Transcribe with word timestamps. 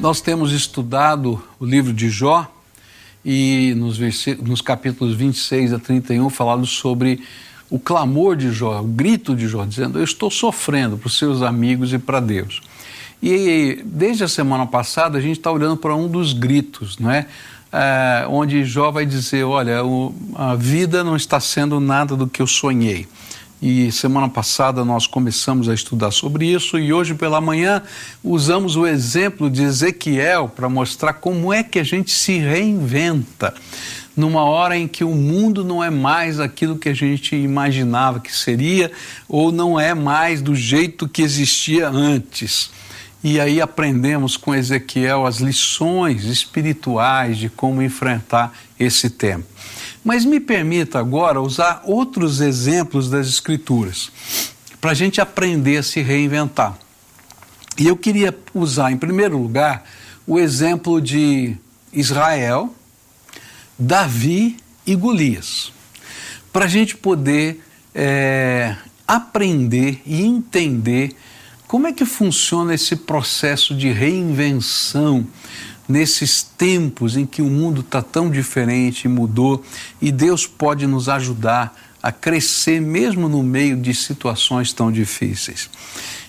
Nós 0.00 0.20
temos 0.20 0.52
estudado 0.52 1.42
o 1.58 1.66
livro 1.66 1.92
de 1.92 2.08
Jó 2.08 2.48
e 3.24 3.74
nos, 3.76 3.98
nos 4.40 4.60
capítulos 4.60 5.16
26 5.16 5.72
a 5.72 5.78
31 5.80 6.30
falado 6.30 6.64
sobre 6.66 7.20
o 7.68 7.80
clamor 7.80 8.36
de 8.36 8.52
Jó, 8.52 8.80
o 8.80 8.84
grito 8.84 9.34
de 9.34 9.48
Jó, 9.48 9.64
dizendo: 9.64 9.98
Eu 9.98 10.04
estou 10.04 10.30
sofrendo 10.30 10.96
para 10.96 11.08
os 11.08 11.18
seus 11.18 11.42
amigos 11.42 11.92
e 11.92 11.98
para 11.98 12.20
Deus. 12.20 12.60
E 13.20 13.82
desde 13.84 14.22
a 14.22 14.28
semana 14.28 14.66
passada 14.66 15.18
a 15.18 15.20
gente 15.20 15.38
está 15.38 15.50
olhando 15.50 15.76
para 15.76 15.96
um 15.96 16.06
dos 16.06 16.32
gritos, 16.32 16.96
não 16.98 17.10
é? 17.10 17.26
é? 17.72 18.24
onde 18.28 18.64
Jó 18.64 18.92
vai 18.92 19.04
dizer: 19.04 19.42
Olha, 19.42 19.80
a 20.36 20.54
vida 20.54 21.02
não 21.02 21.16
está 21.16 21.40
sendo 21.40 21.80
nada 21.80 22.14
do 22.14 22.28
que 22.28 22.40
eu 22.40 22.46
sonhei. 22.46 23.08
E 23.60 23.90
semana 23.90 24.28
passada 24.28 24.84
nós 24.84 25.08
começamos 25.08 25.68
a 25.68 25.74
estudar 25.74 26.12
sobre 26.12 26.46
isso 26.46 26.78
e 26.78 26.92
hoje 26.92 27.12
pela 27.12 27.40
manhã 27.40 27.82
usamos 28.22 28.76
o 28.76 28.86
exemplo 28.86 29.50
de 29.50 29.64
Ezequiel 29.64 30.48
para 30.48 30.68
mostrar 30.68 31.14
como 31.14 31.52
é 31.52 31.64
que 31.64 31.80
a 31.80 31.82
gente 31.82 32.12
se 32.12 32.38
reinventa 32.38 33.52
numa 34.16 34.44
hora 34.44 34.76
em 34.76 34.86
que 34.86 35.02
o 35.02 35.10
mundo 35.10 35.64
não 35.64 35.82
é 35.82 35.90
mais 35.90 36.38
aquilo 36.38 36.78
que 36.78 36.88
a 36.88 36.94
gente 36.94 37.34
imaginava 37.34 38.20
que 38.20 38.34
seria 38.34 38.92
ou 39.28 39.50
não 39.50 39.78
é 39.78 39.92
mais 39.92 40.40
do 40.40 40.54
jeito 40.54 41.08
que 41.08 41.22
existia 41.22 41.88
antes. 41.88 42.70
E 43.22 43.40
aí 43.40 43.60
aprendemos 43.60 44.36
com 44.36 44.54
Ezequiel 44.54 45.26
as 45.26 45.38
lições 45.38 46.24
espirituais 46.24 47.36
de 47.36 47.48
como 47.48 47.82
enfrentar 47.82 48.52
esse 48.78 49.10
tempo. 49.10 49.46
Mas 50.04 50.24
me 50.24 50.38
permita 50.38 51.00
agora 51.00 51.40
usar 51.40 51.82
outros 51.84 52.40
exemplos 52.40 53.10
das 53.10 53.26
Escrituras, 53.26 54.10
para 54.80 54.92
a 54.92 54.94
gente 54.94 55.20
aprender 55.20 55.78
a 55.78 55.82
se 55.82 56.00
reinventar. 56.00 56.78
E 57.76 57.86
eu 57.86 57.96
queria 57.96 58.36
usar, 58.54 58.92
em 58.92 58.96
primeiro 58.96 59.36
lugar, 59.36 59.84
o 60.26 60.38
exemplo 60.38 61.00
de 61.00 61.56
Israel, 61.92 62.74
Davi 63.76 64.56
e 64.86 64.94
Golias, 64.94 65.72
para 66.52 66.66
a 66.66 66.68
gente 66.68 66.96
poder 66.96 67.62
é, 67.94 68.76
aprender 69.06 70.00
e 70.06 70.24
entender 70.24 71.16
como 71.68 71.86
é 71.86 71.92
que 71.92 72.06
funciona 72.06 72.74
esse 72.74 72.96
processo 72.96 73.74
de 73.74 73.92
reinvenção 73.92 75.24
nesses 75.86 76.42
tempos 76.42 77.16
em 77.16 77.26
que 77.26 77.42
o 77.42 77.48
mundo 77.48 77.82
está 77.82 78.00
tão 78.02 78.30
diferente 78.30 79.04
e 79.04 79.08
mudou, 79.08 79.62
e 80.00 80.10
Deus 80.10 80.46
pode 80.46 80.86
nos 80.86 81.08
ajudar 81.08 81.76
a 82.02 82.10
crescer 82.10 82.80
mesmo 82.80 83.28
no 83.28 83.42
meio 83.42 83.76
de 83.76 83.94
situações 83.94 84.72
tão 84.72 84.90
difíceis. 84.90 85.68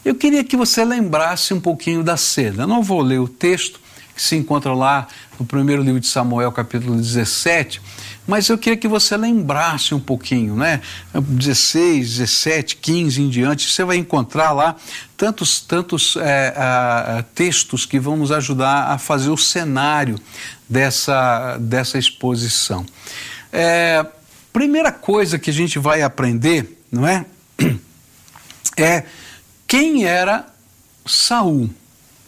Eu 0.04 0.16
queria 0.16 0.44
que 0.44 0.58
você 0.58 0.84
lembrasse 0.84 1.54
um 1.54 1.60
pouquinho 1.60 2.04
da. 2.04 2.16
Eu 2.58 2.68
não 2.68 2.84
vou 2.84 3.02
ler 3.02 3.20
o 3.20 3.28
texto 3.28 3.80
que 4.20 4.24
se 4.26 4.36
encontra 4.36 4.74
lá 4.74 5.08
no 5.40 5.46
primeiro 5.46 5.82
livro 5.82 5.98
de 5.98 6.08
Samuel, 6.08 6.52
capítulo 6.52 6.94
17, 6.94 7.82
mas 8.28 8.50
eu 8.50 8.58
queria 8.58 8.76
que 8.76 8.88
você 8.88 9.16
lembrasse 9.16 9.96
um 9.96 10.00
pouquinho, 10.00 10.58
né? 10.58 10.82
16, 11.14 12.18
17, 12.18 12.76
15 12.76 13.22
em 13.22 13.30
diante, 13.30 13.72
você 13.72 13.82
vai 13.86 13.96
encontrar 13.96 14.52
lá 14.52 14.76
tantos, 15.16 15.62
tantos 15.62 16.18
é, 16.18 16.54
a, 16.58 17.24
textos 17.34 17.86
que 17.86 17.98
vão 17.98 18.18
nos 18.18 18.30
ajudar 18.30 18.92
a 18.92 18.98
fazer 18.98 19.30
o 19.30 19.38
cenário 19.38 20.20
dessa, 20.68 21.58
dessa 21.58 21.98
exposição. 21.98 22.86
É, 23.54 24.06
primeira 24.52 24.92
coisa 24.92 25.40
que 25.40 25.50
a 25.50 25.54
gente 25.54 25.80
vai 25.80 26.02
aprender, 26.02 26.78
não 26.92 27.08
é? 27.08 27.26
É 28.78 29.04
quem 29.68 30.06
era 30.06 30.46
Saul, 31.06 31.70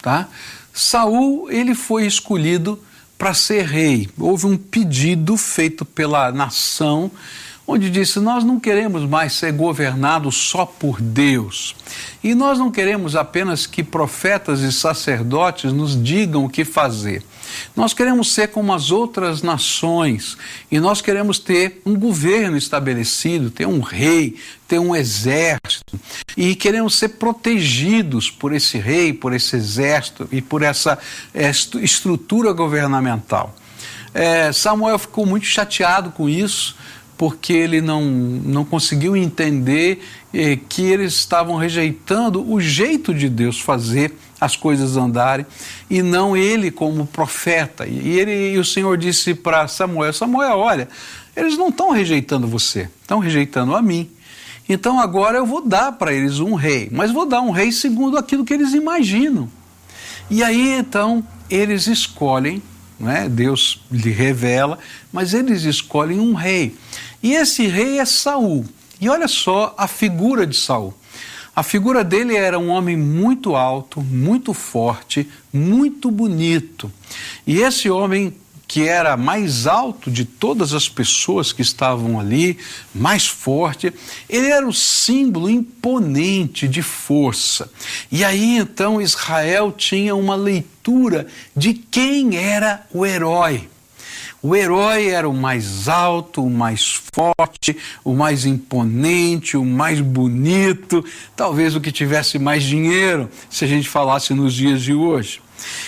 tá? 0.02 0.28
Saul 0.72 1.50
ele 1.50 1.74
foi 1.74 2.06
escolhido 2.06 2.82
para 3.18 3.34
ser 3.34 3.66
rei. 3.66 4.08
Houve 4.18 4.46
um 4.46 4.56
pedido 4.56 5.36
feito 5.36 5.84
pela 5.84 6.32
nação, 6.32 7.10
onde 7.72 7.90
disse: 7.90 8.20
Nós 8.20 8.44
não 8.44 8.60
queremos 8.60 9.08
mais 9.08 9.32
ser 9.32 9.52
governados 9.52 10.36
só 10.36 10.66
por 10.66 11.00
Deus. 11.00 11.74
E 12.22 12.34
nós 12.34 12.58
não 12.58 12.70
queremos 12.70 13.16
apenas 13.16 13.66
que 13.66 13.82
profetas 13.82 14.60
e 14.60 14.70
sacerdotes 14.70 15.72
nos 15.72 16.00
digam 16.00 16.44
o 16.44 16.48
que 16.48 16.64
fazer. 16.64 17.22
Nós 17.76 17.92
queremos 17.92 18.32
ser 18.32 18.48
como 18.48 18.72
as 18.72 18.90
outras 18.90 19.42
nações 19.42 20.38
e 20.70 20.80
nós 20.80 21.00
queremos 21.00 21.38
ter 21.38 21.82
um 21.84 21.98
governo 21.98 22.56
estabelecido, 22.56 23.50
ter 23.50 23.66
um 23.66 23.80
rei, 23.80 24.36
ter 24.66 24.78
um 24.78 24.96
exército 24.96 25.98
e 26.34 26.54
queremos 26.54 26.94
ser 26.94 27.10
protegidos 27.10 28.30
por 28.30 28.54
esse 28.54 28.78
rei, 28.78 29.12
por 29.12 29.34
esse 29.34 29.56
exército 29.56 30.26
e 30.32 30.40
por 30.40 30.62
essa 30.62 30.98
estrutura 31.82 32.52
governamental. 32.52 33.54
É, 34.14 34.52
Samuel 34.52 34.98
ficou 34.98 35.26
muito 35.26 35.46
chateado 35.46 36.10
com 36.10 36.28
isso 36.28 36.76
porque 37.22 37.52
ele 37.52 37.80
não, 37.80 38.02
não 38.02 38.64
conseguiu 38.64 39.16
entender 39.16 40.02
eh, 40.34 40.58
que 40.68 40.82
eles 40.82 41.14
estavam 41.14 41.54
rejeitando 41.54 42.44
o 42.50 42.60
jeito 42.60 43.14
de 43.14 43.28
Deus 43.28 43.60
fazer 43.60 44.12
as 44.40 44.56
coisas 44.56 44.96
andarem 44.96 45.46
e 45.88 46.02
não 46.02 46.36
ele 46.36 46.72
como 46.72 47.06
profeta. 47.06 47.86
E, 47.86 48.18
ele, 48.18 48.54
e 48.54 48.58
o 48.58 48.64
Senhor 48.64 48.98
disse 48.98 49.36
para 49.36 49.68
Samuel: 49.68 50.12
Samuel, 50.12 50.58
olha, 50.58 50.88
eles 51.36 51.56
não 51.56 51.68
estão 51.68 51.90
rejeitando 51.90 52.48
você, 52.48 52.88
estão 53.00 53.20
rejeitando 53.20 53.76
a 53.76 53.80
mim. 53.80 54.10
Então 54.68 54.98
agora 54.98 55.38
eu 55.38 55.46
vou 55.46 55.64
dar 55.64 55.92
para 55.92 56.12
eles 56.12 56.40
um 56.40 56.54
rei, 56.54 56.88
mas 56.90 57.12
vou 57.12 57.24
dar 57.24 57.40
um 57.40 57.52
rei 57.52 57.70
segundo 57.70 58.18
aquilo 58.18 58.44
que 58.44 58.52
eles 58.52 58.74
imaginam. 58.74 59.48
E 60.28 60.42
aí 60.42 60.72
então 60.72 61.24
eles 61.48 61.86
escolhem, 61.86 62.60
né? 63.02 63.28
Deus 63.28 63.82
lhe 63.90 64.10
revela, 64.10 64.78
mas 65.12 65.34
eles 65.34 65.64
escolhem 65.64 66.20
um 66.20 66.34
rei. 66.34 66.74
E 67.22 67.34
esse 67.34 67.66
rei 67.66 67.98
é 67.98 68.04
Saul. 68.04 68.64
E 69.00 69.08
olha 69.08 69.26
só 69.26 69.74
a 69.76 69.88
figura 69.88 70.46
de 70.46 70.56
Saul. 70.56 70.94
A 71.54 71.62
figura 71.62 72.02
dele 72.02 72.34
era 72.34 72.58
um 72.58 72.70
homem 72.70 72.96
muito 72.96 73.54
alto, 73.54 74.00
muito 74.00 74.54
forte, 74.54 75.28
muito 75.52 76.10
bonito. 76.10 76.90
E 77.46 77.60
esse 77.60 77.90
homem 77.90 78.34
que 78.72 78.88
era 78.88 79.18
mais 79.18 79.66
alto 79.66 80.10
de 80.10 80.24
todas 80.24 80.72
as 80.72 80.88
pessoas 80.88 81.52
que 81.52 81.60
estavam 81.60 82.18
ali, 82.18 82.56
mais 82.94 83.26
forte, 83.26 83.92
ele 84.30 84.46
era 84.46 84.66
o 84.66 84.72
símbolo 84.72 85.50
imponente 85.50 86.66
de 86.66 86.80
força. 86.80 87.70
E 88.10 88.24
aí 88.24 88.56
então 88.56 88.98
Israel 88.98 89.72
tinha 89.72 90.14
uma 90.14 90.34
leitura 90.34 91.26
de 91.54 91.74
quem 91.74 92.34
era 92.34 92.86
o 92.94 93.04
herói. 93.04 93.68
O 94.42 94.56
herói 94.56 95.08
era 95.08 95.28
o 95.28 95.34
mais 95.34 95.86
alto, 95.86 96.42
o 96.42 96.48
mais 96.48 96.98
forte, 97.14 97.76
o 98.02 98.14
mais 98.14 98.46
imponente, 98.46 99.54
o 99.54 99.66
mais 99.66 100.00
bonito, 100.00 101.04
talvez 101.36 101.76
o 101.76 101.80
que 101.80 101.92
tivesse 101.92 102.38
mais 102.38 102.62
dinheiro, 102.62 103.28
se 103.50 103.66
a 103.66 103.68
gente 103.68 103.86
falasse 103.86 104.32
nos 104.32 104.54
dias 104.54 104.80
de 104.80 104.94
hoje. 104.94 105.41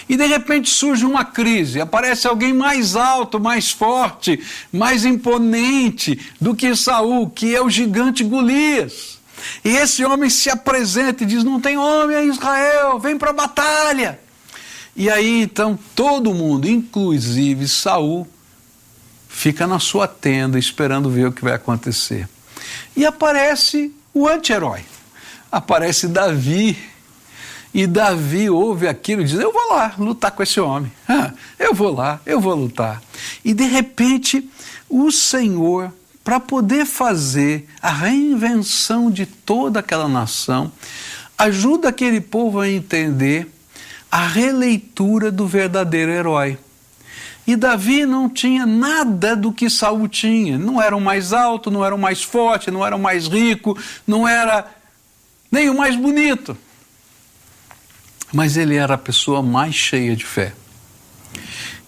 E 0.08 0.16
de 0.16 0.26
repente 0.26 0.70
surge 0.70 1.04
uma 1.04 1.24
crise, 1.24 1.80
aparece 1.80 2.26
alguém 2.26 2.52
mais 2.52 2.96
alto, 2.96 3.40
mais 3.40 3.70
forte, 3.70 4.42
mais 4.72 5.04
imponente 5.04 6.18
do 6.40 6.54
que 6.54 6.74
Saul, 6.76 7.30
que 7.30 7.54
é 7.54 7.62
o 7.62 7.70
gigante 7.70 8.22
Golias. 8.22 9.18
E 9.64 9.70
esse 9.70 10.04
homem 10.04 10.30
se 10.30 10.50
apresenta 10.50 11.22
e 11.22 11.26
diz: 11.26 11.44
Não 11.44 11.60
tem 11.60 11.76
homem 11.76 12.26
em 12.26 12.30
Israel, 12.30 12.98
vem 12.98 13.18
para 13.18 13.30
a 13.30 13.34
batalha. 13.34 14.18
E 14.96 15.10
aí 15.10 15.42
então 15.42 15.78
todo 15.94 16.34
mundo, 16.34 16.68
inclusive 16.68 17.66
Saul, 17.66 18.28
fica 19.28 19.66
na 19.66 19.80
sua 19.80 20.06
tenda 20.06 20.58
esperando 20.58 21.10
ver 21.10 21.26
o 21.26 21.32
que 21.32 21.42
vai 21.42 21.54
acontecer. 21.54 22.28
E 22.96 23.04
aparece 23.04 23.92
o 24.12 24.28
anti-herói. 24.28 24.84
Aparece 25.50 26.06
Davi. 26.08 26.93
E 27.74 27.88
Davi 27.88 28.48
ouve 28.48 28.86
aquilo 28.86 29.22
e 29.22 29.24
diz: 29.24 29.34
Eu 29.34 29.52
vou 29.52 29.74
lá 29.74 29.94
lutar 29.98 30.30
com 30.30 30.44
esse 30.44 30.60
homem. 30.60 30.92
eu 31.58 31.74
vou 31.74 31.92
lá, 31.92 32.20
eu 32.24 32.40
vou 32.40 32.54
lutar. 32.54 33.02
E 33.44 33.52
de 33.52 33.64
repente, 33.64 34.48
o 34.88 35.10
Senhor, 35.10 35.92
para 36.22 36.38
poder 36.38 36.86
fazer 36.86 37.68
a 37.82 37.90
reinvenção 37.90 39.10
de 39.10 39.26
toda 39.26 39.80
aquela 39.80 40.06
nação, 40.06 40.70
ajuda 41.36 41.88
aquele 41.88 42.20
povo 42.20 42.60
a 42.60 42.70
entender 42.70 43.48
a 44.08 44.24
releitura 44.24 45.32
do 45.32 45.44
verdadeiro 45.44 46.12
herói. 46.12 46.56
E 47.44 47.56
Davi 47.56 48.06
não 48.06 48.28
tinha 48.28 48.64
nada 48.64 49.34
do 49.34 49.52
que 49.52 49.68
Saul 49.68 50.06
tinha. 50.06 50.56
Não 50.56 50.80
era 50.80 50.96
o 50.96 51.00
mais 51.00 51.32
alto, 51.32 51.72
não 51.72 51.84
era 51.84 51.94
o 51.94 51.98
mais 51.98 52.22
forte, 52.22 52.70
não 52.70 52.86
era 52.86 52.94
o 52.94 53.00
mais 53.00 53.26
rico, 53.26 53.76
não 54.06 54.26
era 54.26 54.64
nem 55.50 55.68
o 55.68 55.76
mais 55.76 55.96
bonito. 55.96 56.56
Mas 58.34 58.56
ele 58.56 58.74
era 58.74 58.94
a 58.94 58.98
pessoa 58.98 59.40
mais 59.40 59.74
cheia 59.74 60.16
de 60.16 60.24
fé. 60.24 60.52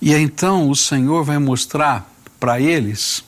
E 0.00 0.14
então 0.14 0.70
o 0.70 0.76
Senhor 0.76 1.24
vai 1.24 1.38
mostrar 1.38 2.10
para 2.38 2.60
eles, 2.60 3.24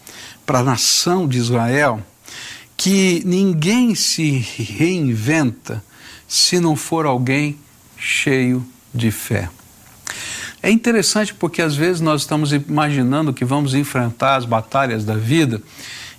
para 0.47 0.61
a 0.61 0.63
nação 0.63 1.27
de 1.27 1.37
Israel, 1.37 2.01
que 2.77 3.23
ninguém 3.27 3.95
se 3.95 4.31
reinventa 4.31 5.83
se 6.29 6.61
não 6.61 6.77
for 6.77 7.07
alguém 7.07 7.59
cheio 7.97 8.65
de 8.95 9.11
fé. 9.11 9.51
É 10.63 10.71
interessante 10.71 11.35
porque 11.35 11.63
às 11.63 11.75
vezes 11.75 12.01
nós 12.01 12.23
estamos 12.23 12.53
imaginando 12.53 13.33
que 13.33 13.45
vamos 13.45 13.75
enfrentar 13.75 14.37
as 14.37 14.45
batalhas 14.45 15.05
da 15.05 15.15
vida 15.15 15.61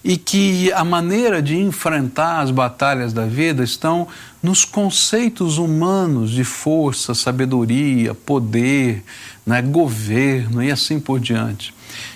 e 0.04 0.18
que 0.18 0.72
a 0.72 0.84
maneira 0.84 1.42
de 1.42 1.58
enfrentar 1.58 2.40
as 2.40 2.52
batalhas 2.52 3.12
da 3.12 3.26
vida 3.26 3.64
estão 3.64 4.08
nos 4.42 4.64
conceitos 4.64 5.58
humanos 5.58 6.32
de 6.32 6.44
força, 6.44 7.14
sabedoria, 7.14 8.14
poder, 8.14 9.04
né, 9.46 9.62
governo 9.62 10.64
e 10.64 10.72
assim 10.72 11.00
por 11.00 11.20
diante. 11.20 11.74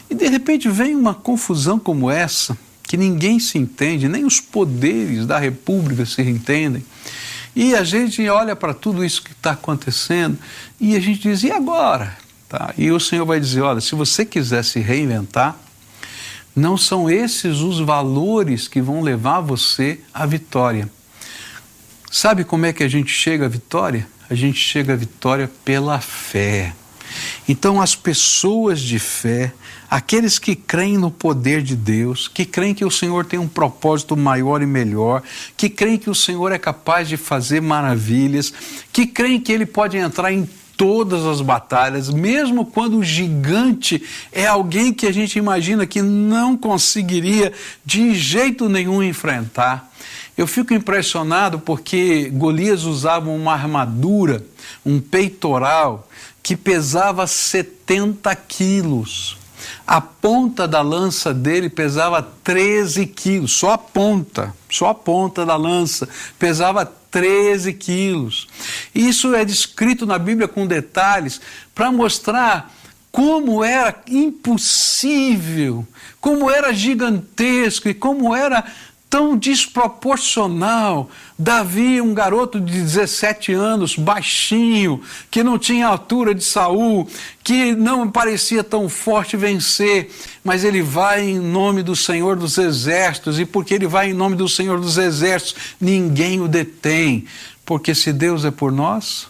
E 0.10 0.16
de 0.16 0.28
repente 0.28 0.70
vem 0.70 0.96
uma 0.96 1.14
confusão 1.14 1.78
como 1.78 2.10
essa, 2.10 2.58
que 2.84 2.96
ninguém 2.96 3.40
se 3.40 3.58
entende, 3.58 4.08
nem 4.08 4.24
os 4.24 4.40
poderes 4.40 5.26
da 5.26 5.38
República 5.38 6.06
se 6.06 6.22
entendem. 6.22 6.84
E 7.56 7.76
a 7.76 7.84
gente 7.84 8.28
olha 8.30 8.56
para 8.56 8.74
tudo 8.74 9.04
isso 9.04 9.22
que 9.22 9.32
está 9.32 9.52
acontecendo 9.52 10.38
e 10.80 10.96
a 10.96 11.00
gente 11.00 11.22
diz: 11.22 11.44
e 11.44 11.52
agora? 11.52 12.18
Tá? 12.48 12.74
E 12.78 12.92
o 12.92 13.00
Senhor 13.00 13.26
vai 13.26 13.40
dizer: 13.40 13.62
olha, 13.62 13.82
se 13.82 13.94
você 13.94 14.26
quiser 14.26 14.64
se 14.64 14.80
reinventar, 14.80 15.58
não 16.56 16.78
são 16.78 17.10
esses 17.10 17.60
os 17.60 17.80
valores 17.80 18.68
que 18.68 18.82
vão 18.82 19.02
levar 19.02 19.42
você 19.42 20.00
à 20.14 20.26
vitória. 20.26 20.90
Sabe 22.12 22.44
como 22.44 22.66
é 22.66 22.74
que 22.74 22.84
a 22.84 22.88
gente 22.88 23.12
chega 23.12 23.46
à 23.46 23.50
vitória? 23.50 24.08
A 24.30 24.36
gente 24.36 24.60
chega 24.60 24.94
à 24.94 24.96
vitória 24.96 25.50
pela 25.66 26.00
fé. 26.00 26.74
Então, 27.48 27.82
as 27.82 27.96
pessoas 27.96 28.80
de 28.82 28.98
fé, 29.00 29.54
aqueles 29.90 30.40
que 30.40 30.56
creem 30.56 30.98
no 30.98 31.12
poder 31.12 31.62
de 31.62 31.76
Deus, 31.76 32.28
que 32.28 32.46
creem 32.46 32.74
que 32.74 32.86
o 32.86 32.92
Senhor 32.92 33.26
tem 33.26 33.40
um 33.40 33.48
propósito 33.48 34.16
maior 34.16 34.62
e 34.62 34.66
melhor, 34.66 35.22
que 35.58 35.70
creem 35.70 35.98
que 35.98 36.10
o 36.10 36.16
Senhor 36.16 36.52
é 36.52 36.58
capaz 36.58 37.08
de 37.08 37.18
fazer 37.18 37.62
maravilhas, 37.62 38.54
que 38.92 39.06
creem 39.06 39.40
que 39.40 39.52
Ele 39.52 39.66
pode 39.66 39.98
entrar 39.98 40.32
em 40.32 40.48
todas 40.78 41.26
as 41.26 41.42
batalhas, 41.42 42.10
mesmo 42.10 42.66
quando 42.66 42.98
o 42.98 43.04
gigante 43.04 44.02
é 44.32 44.46
alguém 44.46 44.94
que 44.94 45.08
a 45.08 45.12
gente 45.12 45.38
imagina 45.38 45.86
que 45.86 46.02
não 46.02 46.58
conseguiria 46.58 47.54
de 47.86 48.14
jeito 48.16 48.68
nenhum 48.68 49.04
enfrentar. 49.04 49.92
Eu 50.36 50.48
fico 50.48 50.74
impressionado 50.74 51.60
porque 51.60 52.30
Golias 52.34 52.84
usava 52.86 53.30
uma 53.30 53.54
armadura, 53.54 54.44
um 54.86 55.00
peitoral, 55.00 56.10
que 56.42 56.58
pesava 56.58 57.26
70 57.28 58.36
quilos. 58.36 59.38
A 59.86 60.00
ponta 60.00 60.68
da 60.68 60.82
lança 60.82 61.34
dele 61.34 61.70
pesava 61.70 62.22
13 62.44 63.06
quilos, 63.08 63.52
só 63.52 63.72
a 63.72 63.78
ponta, 63.78 64.54
só 64.70 64.90
a 64.90 64.96
ponta 64.96 65.46
da 65.46 65.56
lança 65.56 66.08
pesava 66.40 66.86
13 66.86 67.74
quilos. 67.74 68.48
Isso 68.96 69.36
é 69.36 69.44
descrito 69.44 70.06
na 70.06 70.18
Bíblia 70.18 70.48
com 70.48 70.66
detalhes 70.66 71.40
para 71.76 71.92
mostrar 71.92 72.74
como 73.12 73.64
era 73.64 74.02
impossível, 74.08 75.86
como 76.20 76.50
era 76.50 76.74
gigantesco 76.74 77.88
e 77.88 77.94
como 77.94 78.36
era 78.36 78.66
tão 79.14 79.38
desproporcional. 79.38 81.08
Davi, 81.38 82.02
um 82.02 82.16
garoto 82.16 82.60
de 82.60 82.82
17 82.82 83.54
anos, 83.54 83.96
baixinho, 83.96 85.04
que 85.30 85.44
não 85.44 85.60
tinha 85.60 85.86
altura 85.86 86.34
de 86.34 86.44
Saul, 86.44 87.08
que 87.44 87.76
não 87.76 88.10
parecia 88.10 88.64
tão 88.64 88.90
forte 88.90 89.38
vencer, 89.38 90.10
mas 90.44 90.64
ele 90.64 90.82
vai 90.82 91.30
em 91.30 91.38
nome 91.38 91.84
do 91.84 91.96
Senhor 91.96 92.36
dos 92.36 92.58
Exércitos, 92.58 93.40
e 93.40 93.46
porque 93.46 93.76
ele 93.76 93.86
vai 93.86 94.10
em 94.10 94.14
nome 94.14 94.36
do 94.36 94.50
Senhor 94.50 94.80
dos 94.80 94.98
Exércitos, 94.98 95.76
ninguém 95.80 96.42
o 96.42 96.48
detém, 96.48 97.26
porque 97.64 97.94
se 97.94 98.12
Deus 98.12 98.44
é 98.44 98.50
por 98.50 98.72
nós, 98.72 99.28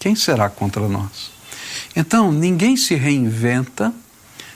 quem 0.00 0.16
será 0.16 0.50
contra 0.50 0.88
nós? 0.88 1.30
Então, 1.94 2.32
ninguém 2.32 2.76
se 2.76 2.96
reinventa 2.96 3.94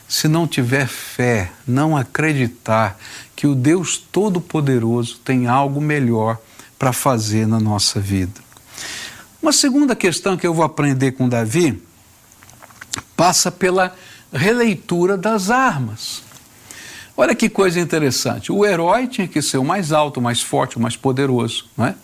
se 0.09 0.27
não 0.27 0.47
tiver 0.47 0.87
fé, 0.87 1.51
não 1.67 1.95
acreditar 1.95 2.97
que 3.37 3.45
o 3.45 3.53
Deus 3.53 3.97
Todo-Poderoso 3.97 5.19
tem 5.23 5.45
algo 5.45 5.79
melhor 5.79 6.39
para 6.77 6.91
fazer 6.91 7.47
na 7.47 7.59
nossa 7.59 7.99
vida. 7.99 8.41
Uma 9.39 9.53
segunda 9.53 9.95
questão 9.95 10.35
que 10.35 10.45
eu 10.45 10.55
vou 10.55 10.65
aprender 10.65 11.11
com 11.11 11.29
Davi 11.29 11.79
passa 13.15 13.51
pela 13.51 13.95
releitura 14.33 15.15
das 15.15 15.51
armas. 15.51 16.23
Olha 17.15 17.35
que 17.35 17.47
coisa 17.47 17.79
interessante. 17.79 18.51
O 18.51 18.65
herói 18.65 19.07
tinha 19.07 19.27
que 19.27 19.39
ser 19.39 19.59
o 19.59 19.63
mais 19.63 19.91
alto, 19.91 20.19
o 20.19 20.23
mais 20.23 20.41
forte, 20.41 20.77
o 20.77 20.79
mais 20.79 20.97
poderoso, 20.97 21.69
não 21.77 21.85
é? 21.85 21.95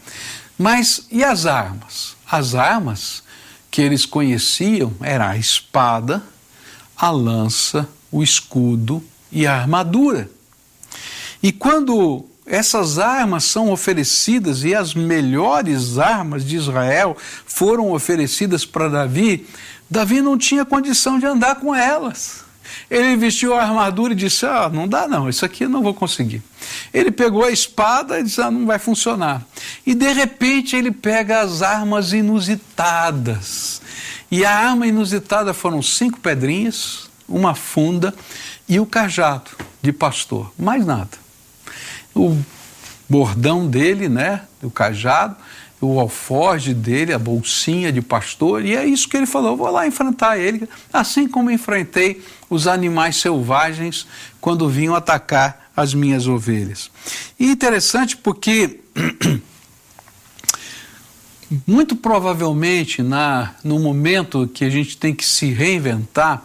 Mas 0.55 1.07
e 1.09 1.23
as 1.23 1.47
armas? 1.47 2.15
As 2.29 2.53
armas 2.53 3.23
que 3.71 3.81
eles 3.81 4.05
conheciam 4.05 4.93
era 5.01 5.29
a 5.29 5.37
espada, 5.37 6.21
a 6.95 7.09
lança, 7.09 7.89
o 8.11 8.21
escudo 8.21 9.03
e 9.31 9.47
a 9.47 9.55
armadura. 9.55 10.29
E 11.43 11.51
quando 11.51 12.25
essas 12.45 12.97
armas 12.97 13.43
são 13.43 13.69
oferecidas 13.69 14.63
e 14.63 14.73
as 14.73 14.93
melhores 14.93 15.97
armas 15.97 16.45
de 16.45 16.55
Israel 16.55 17.17
foram 17.45 17.91
oferecidas 17.91 18.65
para 18.65 18.87
Davi, 18.87 19.45
Davi 19.89 20.21
não 20.21 20.37
tinha 20.37 20.65
condição 20.65 21.19
de 21.19 21.25
andar 21.25 21.55
com 21.55 21.75
elas. 21.75 22.43
Ele 22.89 23.15
vestiu 23.17 23.53
a 23.53 23.61
armadura 23.61 24.13
e 24.13 24.15
disse: 24.15 24.45
Ah, 24.45 24.69
não 24.71 24.87
dá 24.87 25.07
não, 25.07 25.29
isso 25.29 25.43
aqui 25.43 25.65
eu 25.65 25.69
não 25.69 25.83
vou 25.83 25.93
conseguir. 25.93 26.41
Ele 26.93 27.11
pegou 27.11 27.43
a 27.43 27.51
espada 27.51 28.19
e 28.19 28.23
disse: 28.23 28.41
Ah, 28.41 28.49
não 28.49 28.65
vai 28.65 28.79
funcionar. 28.79 29.45
E 29.85 29.93
de 29.93 30.11
repente 30.13 30.75
ele 30.75 30.91
pega 30.91 31.41
as 31.41 31.61
armas 31.61 32.13
inusitadas. 32.13 33.81
E 34.31 34.43
a 34.45 34.57
arma 34.57 34.87
inusitada 34.87 35.53
foram 35.53 35.81
cinco 35.81 36.19
pedrinhas, 36.19 37.09
uma 37.27 37.53
funda 37.53 38.13
e 38.67 38.79
o 38.79 38.85
cajado 38.85 39.51
de 39.81 39.91
pastor. 39.91 40.51
Mais 40.57 40.85
nada. 40.85 41.22
O 42.15 42.37
bordão 43.09 43.67
dele, 43.67 44.07
né? 44.07 44.41
O 44.61 44.69
cajado, 44.69 45.35
o 45.81 45.99
alforge 45.99 46.73
dele, 46.73 47.13
a 47.13 47.19
bolsinha 47.19 47.91
de 47.91 48.01
pastor, 48.01 48.65
e 48.65 48.75
é 48.75 48.85
isso 48.85 49.07
que 49.07 49.17
ele 49.17 49.25
falou: 49.25 49.57
vou 49.57 49.69
lá 49.69 49.85
enfrentar 49.85 50.37
ele, 50.37 50.67
assim 50.91 51.27
como 51.27 51.51
enfrentei 51.51 52.23
os 52.49 52.67
animais 52.67 53.17
selvagens 53.17 54.07
quando 54.39 54.69
vinham 54.69 54.95
atacar 54.95 55.71
as 55.75 55.93
minhas 55.93 56.27
ovelhas. 56.27 56.89
E 57.39 57.45
interessante 57.47 58.15
porque 58.15 58.79
muito 61.67 61.95
provavelmente, 61.95 63.01
na, 63.01 63.53
no 63.63 63.79
momento 63.79 64.47
que 64.47 64.63
a 64.63 64.69
gente 64.69 64.97
tem 64.97 65.13
que 65.13 65.25
se 65.25 65.51
reinventar, 65.51 66.43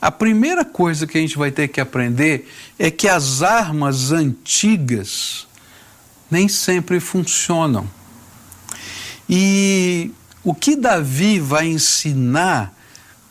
a 0.00 0.10
primeira 0.10 0.64
coisa 0.64 1.06
que 1.06 1.16
a 1.16 1.20
gente 1.20 1.38
vai 1.38 1.50
ter 1.50 1.68
que 1.68 1.80
aprender 1.80 2.50
é 2.78 2.90
que 2.90 3.08
as 3.08 3.42
armas 3.42 4.12
antigas 4.12 5.46
nem 6.30 6.48
sempre 6.48 7.00
funcionam. 7.00 7.88
E 9.28 10.10
o 10.44 10.54
que 10.54 10.76
Davi 10.76 11.40
vai 11.40 11.66
ensinar 11.66 12.74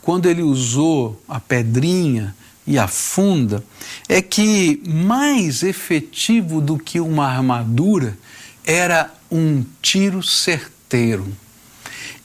quando 0.01 0.27
ele 0.27 0.41
usou 0.41 1.21
a 1.27 1.39
pedrinha 1.39 2.35
e 2.67 2.77
a 2.77 2.87
funda 2.87 3.63
é 4.09 4.21
que 4.21 4.81
mais 4.85 5.63
efetivo 5.63 6.59
do 6.59 6.77
que 6.77 6.99
uma 6.99 7.27
armadura 7.27 8.17
era 8.65 9.13
um 9.31 9.63
tiro 9.81 10.21
certeiro. 10.23 11.27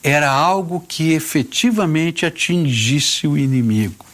Era 0.02 0.30
algo 0.30 0.80
que 0.80 1.12
efetivamente 1.12 2.24
atingisse 2.24 3.26
o 3.26 3.36
inimigo. 3.36 4.09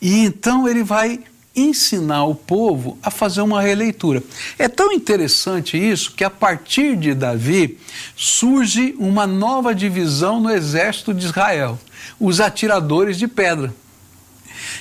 E 0.00 0.24
então 0.24 0.68
ele 0.68 0.82
vai 0.82 1.20
ensinar 1.54 2.24
o 2.24 2.34
povo 2.34 2.98
a 3.02 3.10
fazer 3.10 3.40
uma 3.40 3.60
releitura. 3.60 4.22
É 4.58 4.68
tão 4.68 4.92
interessante 4.92 5.76
isso 5.76 6.12
que 6.12 6.24
a 6.24 6.30
partir 6.30 6.96
de 6.96 7.12
Davi 7.14 7.78
surge 8.16 8.94
uma 8.98 9.26
nova 9.26 9.74
divisão 9.74 10.40
no 10.40 10.50
exército 10.50 11.12
de 11.12 11.24
Israel, 11.24 11.78
os 12.18 12.40
atiradores 12.40 13.18
de 13.18 13.26
pedra. 13.26 13.74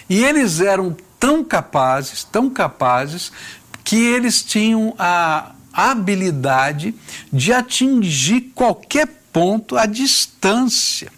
E 0.09 0.23
eles 0.23 0.59
eram 0.59 0.95
tão 1.19 1.43
capazes, 1.43 2.23
tão 2.23 2.49
capazes, 2.49 3.31
que 3.83 3.95
eles 3.95 4.43
tinham 4.43 4.93
a 4.99 5.51
habilidade 5.73 6.93
de 7.31 7.51
atingir 7.51 8.51
qualquer 8.53 9.07
ponto 9.31 9.77
à 9.77 9.85
distância. 9.85 11.11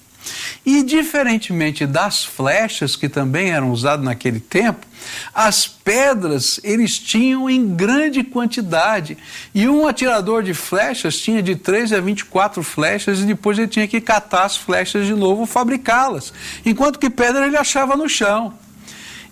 E 0.63 0.83
diferentemente 0.83 1.87
das 1.87 2.23
flechas 2.23 2.95
que 2.95 3.09
também 3.09 3.49
eram 3.49 3.71
usadas 3.71 4.05
naquele 4.05 4.39
tempo, 4.39 4.85
as 5.33 5.65
pedras 5.67 6.59
eles 6.63 6.99
tinham 6.99 7.49
em 7.49 7.75
grande 7.75 8.23
quantidade. 8.23 9.17
E 9.55 9.67
um 9.67 9.87
atirador 9.87 10.43
de 10.43 10.53
flechas 10.53 11.17
tinha 11.17 11.41
de 11.41 11.55
3 11.55 11.93
a 11.93 11.99
24 11.99 12.61
flechas 12.61 13.19
e 13.19 13.23
depois 13.23 13.57
ele 13.57 13.67
tinha 13.67 13.87
que 13.87 13.99
catar 13.99 14.43
as 14.43 14.55
flechas 14.55 15.07
de 15.07 15.13
novo, 15.13 15.47
fabricá-las. 15.47 16.31
Enquanto 16.63 16.99
que 16.99 17.09
pedra 17.09 17.47
ele 17.47 17.57
achava 17.57 17.95
no 17.95 18.07
chão. 18.07 18.53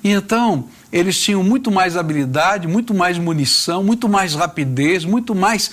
E 0.03 0.09
então, 0.09 0.67
eles 0.91 1.19
tinham 1.19 1.43
muito 1.43 1.69
mais 1.69 1.95
habilidade, 1.95 2.67
muito 2.67 2.93
mais 2.93 3.17
munição, 3.17 3.83
muito 3.83 4.09
mais 4.09 4.33
rapidez, 4.33 5.05
muito 5.05 5.36
mais 5.36 5.69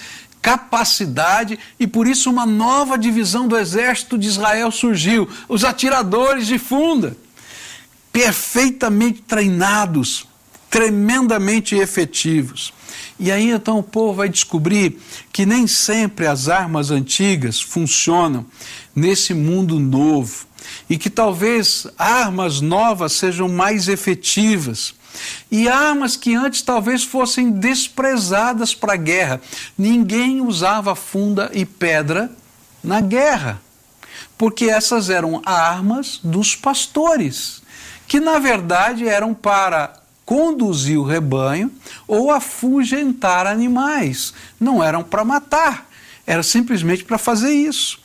capacidade 0.47 1.59
e 1.76 1.88
por 1.88 2.07
isso 2.07 2.31
uma 2.31 2.47
nova 2.47 2.97
divisão 2.97 3.49
do 3.49 3.59
exército 3.59 4.17
de 4.17 4.29
Israel 4.29 4.71
surgiu, 4.71 5.29
os 5.49 5.65
atiradores 5.65 6.47
de 6.47 6.57
funda. 6.57 7.17
perfeitamente 8.12 9.23
treinados, 9.23 10.26
tremendamente 10.71 11.75
efetivos. 11.75 12.73
E 13.19 13.33
aí 13.33 13.50
então 13.50 13.81
o 13.81 13.83
povo 13.83 14.15
vai 14.15 14.29
descobrir 14.29 15.00
que 15.33 15.45
nem 15.45 15.67
sempre 15.67 16.29
as 16.29 16.49
armas 16.49 16.93
antigas 16.93 17.61
funcionam 17.61 18.47
nesse 18.95 19.35
mundo 19.35 19.81
novo 19.81 20.47
e 20.88 20.97
que 20.97 21.11
talvez 21.11 21.88
armas 21.99 22.61
novas 22.61 23.12
sejam 23.15 23.49
mais 23.49 23.88
efetivas. 23.88 24.95
E 25.50 25.68
armas 25.68 26.16
que 26.16 26.35
antes 26.35 26.62
talvez 26.62 27.04
fossem 27.04 27.50
desprezadas 27.50 28.75
para 28.75 28.94
a 28.94 28.96
guerra. 28.96 29.40
Ninguém 29.76 30.40
usava 30.40 30.94
funda 30.94 31.50
e 31.52 31.64
pedra 31.64 32.30
na 32.82 33.00
guerra, 33.00 33.61
porque 34.38 34.66
essas 34.66 35.11
eram 35.11 35.42
armas 35.44 36.20
dos 36.23 36.54
pastores, 36.54 37.62
que 38.06 38.20
na 38.20 38.38
verdade 38.38 39.08
eram 39.08 39.35
para 39.35 39.92
conduzir 40.25 40.99
o 40.99 41.04
rebanho 41.04 41.70
ou 42.06 42.30
afugentar 42.30 43.46
animais. 43.46 44.35
Não 44.58 44.82
eram 44.82 45.02
para 45.02 45.25
matar, 45.25 45.88
era 46.26 46.42
simplesmente 46.42 47.04
para 47.04 47.16
fazer 47.18 47.52
isso. 47.52 47.99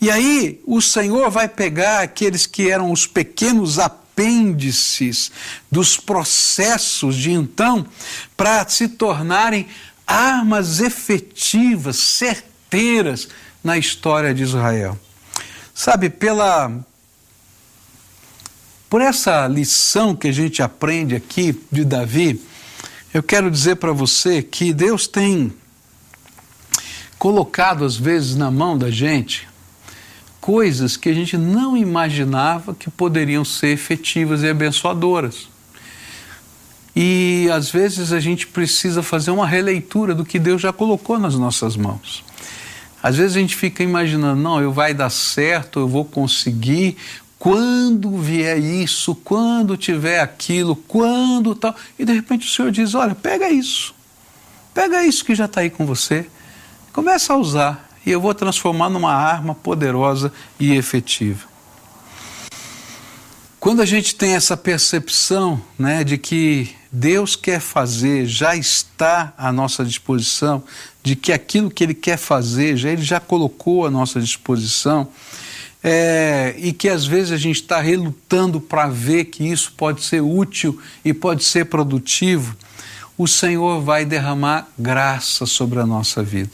E 0.00 0.10
aí 0.10 0.60
o 0.66 0.80
Senhor 0.80 1.30
vai 1.30 1.48
pegar 1.48 2.00
aqueles 2.00 2.46
que 2.46 2.70
eram 2.70 2.90
os 2.92 3.06
pequenos 3.06 3.78
apêndices 4.18 5.30
dos 5.70 5.96
processos 5.96 7.14
de 7.16 7.30
então 7.30 7.86
para 8.36 8.68
se 8.68 8.88
tornarem 8.88 9.68
armas 10.04 10.80
efetivas, 10.80 11.96
certeiras 11.96 13.28
na 13.62 13.78
história 13.78 14.34
de 14.34 14.42
Israel. 14.42 14.98
Sabe, 15.72 16.10
pela 16.10 16.84
por 18.90 19.02
essa 19.02 19.46
lição 19.46 20.16
que 20.16 20.28
a 20.28 20.32
gente 20.32 20.62
aprende 20.62 21.14
aqui 21.14 21.54
de 21.70 21.84
Davi, 21.84 22.42
eu 23.12 23.22
quero 23.22 23.50
dizer 23.50 23.76
para 23.76 23.92
você 23.92 24.42
que 24.42 24.72
Deus 24.72 25.06
tem 25.06 25.52
colocado 27.18 27.84
às 27.84 27.96
vezes 27.96 28.34
na 28.34 28.50
mão 28.50 28.78
da 28.78 28.90
gente 28.90 29.46
coisas 30.48 30.96
que 30.96 31.10
a 31.10 31.12
gente 31.12 31.36
não 31.36 31.76
imaginava 31.76 32.74
que 32.74 32.88
poderiam 32.88 33.44
ser 33.44 33.66
efetivas 33.66 34.42
e 34.42 34.48
abençoadoras. 34.48 35.46
E 36.96 37.50
às 37.52 37.70
vezes 37.70 38.14
a 38.14 38.18
gente 38.18 38.46
precisa 38.46 39.02
fazer 39.02 39.30
uma 39.30 39.46
releitura 39.46 40.14
do 40.14 40.24
que 40.24 40.38
Deus 40.38 40.62
já 40.62 40.72
colocou 40.72 41.18
nas 41.18 41.34
nossas 41.34 41.76
mãos. 41.76 42.24
Às 43.02 43.16
vezes 43.16 43.36
a 43.36 43.40
gente 43.40 43.54
fica 43.54 43.82
imaginando, 43.82 44.40
não, 44.40 44.58
eu 44.58 44.72
vai 44.72 44.94
dar 44.94 45.10
certo, 45.10 45.80
eu 45.80 45.86
vou 45.86 46.06
conseguir, 46.06 46.96
quando 47.38 48.16
vier 48.16 48.58
isso, 48.58 49.14
quando 49.14 49.76
tiver 49.76 50.18
aquilo, 50.18 50.74
quando 50.74 51.54
tal. 51.54 51.76
E 51.98 52.06
de 52.06 52.14
repente 52.14 52.46
o 52.46 52.50
Senhor 52.50 52.70
diz: 52.70 52.94
Olha, 52.94 53.14
pega 53.14 53.50
isso, 53.50 53.94
pega 54.72 55.04
isso 55.04 55.26
que 55.26 55.34
já 55.34 55.44
está 55.44 55.60
aí 55.60 55.68
com 55.68 55.84
você, 55.84 56.26
começa 56.90 57.34
a 57.34 57.36
usar 57.36 57.87
e 58.04 58.10
eu 58.10 58.20
vou 58.20 58.34
transformar 58.34 58.88
numa 58.88 59.12
arma 59.12 59.54
poderosa 59.54 60.32
e 60.58 60.74
efetiva. 60.74 61.46
Quando 63.60 63.82
a 63.82 63.86
gente 63.86 64.14
tem 64.14 64.34
essa 64.34 64.56
percepção 64.56 65.60
né, 65.78 66.04
de 66.04 66.16
que 66.16 66.70
Deus 66.92 67.34
quer 67.34 67.60
fazer, 67.60 68.24
já 68.24 68.56
está 68.56 69.34
à 69.36 69.52
nossa 69.52 69.84
disposição, 69.84 70.62
de 71.02 71.16
que 71.16 71.32
aquilo 71.32 71.70
que 71.70 71.82
Ele 71.82 71.94
quer 71.94 72.16
fazer, 72.16 72.76
já 72.76 72.90
Ele 72.90 73.02
já 73.02 73.18
colocou 73.18 73.84
à 73.84 73.90
nossa 73.90 74.20
disposição, 74.20 75.08
é, 75.82 76.54
e 76.58 76.72
que 76.72 76.88
às 76.88 77.04
vezes 77.04 77.32
a 77.32 77.36
gente 77.36 77.60
está 77.60 77.80
relutando 77.80 78.60
para 78.60 78.88
ver 78.88 79.26
que 79.26 79.44
isso 79.44 79.72
pode 79.76 80.02
ser 80.02 80.20
útil 80.20 80.80
e 81.04 81.12
pode 81.12 81.44
ser 81.44 81.66
produtivo, 81.66 82.56
o 83.16 83.26
Senhor 83.26 83.80
vai 83.80 84.04
derramar 84.04 84.68
graça 84.78 85.46
sobre 85.46 85.80
a 85.80 85.86
nossa 85.86 86.22
vida. 86.22 86.50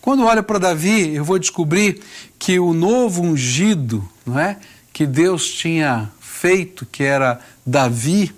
Quando 0.00 0.24
olho 0.24 0.42
para 0.42 0.58
Davi, 0.58 1.14
eu 1.14 1.24
vou 1.24 1.38
descobrir 1.38 2.00
que 2.38 2.58
o 2.58 2.72
novo 2.72 3.22
ungido, 3.22 4.06
não 4.24 4.38
é, 4.38 4.56
que 4.92 5.06
Deus 5.06 5.48
tinha 5.50 6.10
feito, 6.20 6.86
que 6.86 7.02
era 7.02 7.40
Davi, 7.66 8.34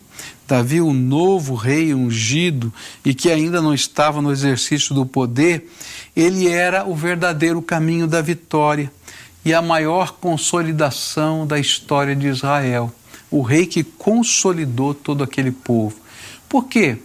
Davi, 0.50 0.80
o 0.80 0.92
novo 0.92 1.54
rei 1.54 1.94
ungido 1.94 2.72
e 3.04 3.14
que 3.14 3.30
ainda 3.30 3.62
não 3.62 3.72
estava 3.72 4.20
no 4.20 4.32
exercício 4.32 4.92
do 4.92 5.06
poder, 5.06 5.70
ele 6.16 6.48
era 6.48 6.84
o 6.84 6.94
verdadeiro 6.94 7.62
caminho 7.62 8.08
da 8.08 8.20
vitória 8.20 8.90
e 9.44 9.54
a 9.54 9.62
maior 9.62 10.14
consolidação 10.14 11.46
da 11.46 11.56
história 11.58 12.16
de 12.16 12.26
Israel. 12.26 12.92
O 13.30 13.42
rei 13.42 13.64
que 13.64 13.84
consolidou 13.84 14.92
todo 14.92 15.22
aquele 15.22 15.52
povo. 15.52 15.96
Por 16.48 16.66
quê? 16.66 16.98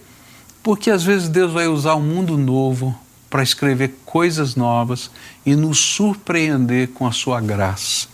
Porque 0.60 0.90
às 0.90 1.04
vezes 1.04 1.28
Deus 1.28 1.52
vai 1.52 1.68
usar 1.68 1.94
um 1.94 2.02
mundo 2.02 2.36
novo 2.36 2.98
para 3.28 3.42
escrever 3.42 3.94
coisas 4.04 4.54
novas 4.54 5.10
e 5.44 5.54
nos 5.56 5.78
surpreender 5.78 6.88
com 6.88 7.06
a 7.06 7.12
sua 7.12 7.40
graça. 7.40 8.08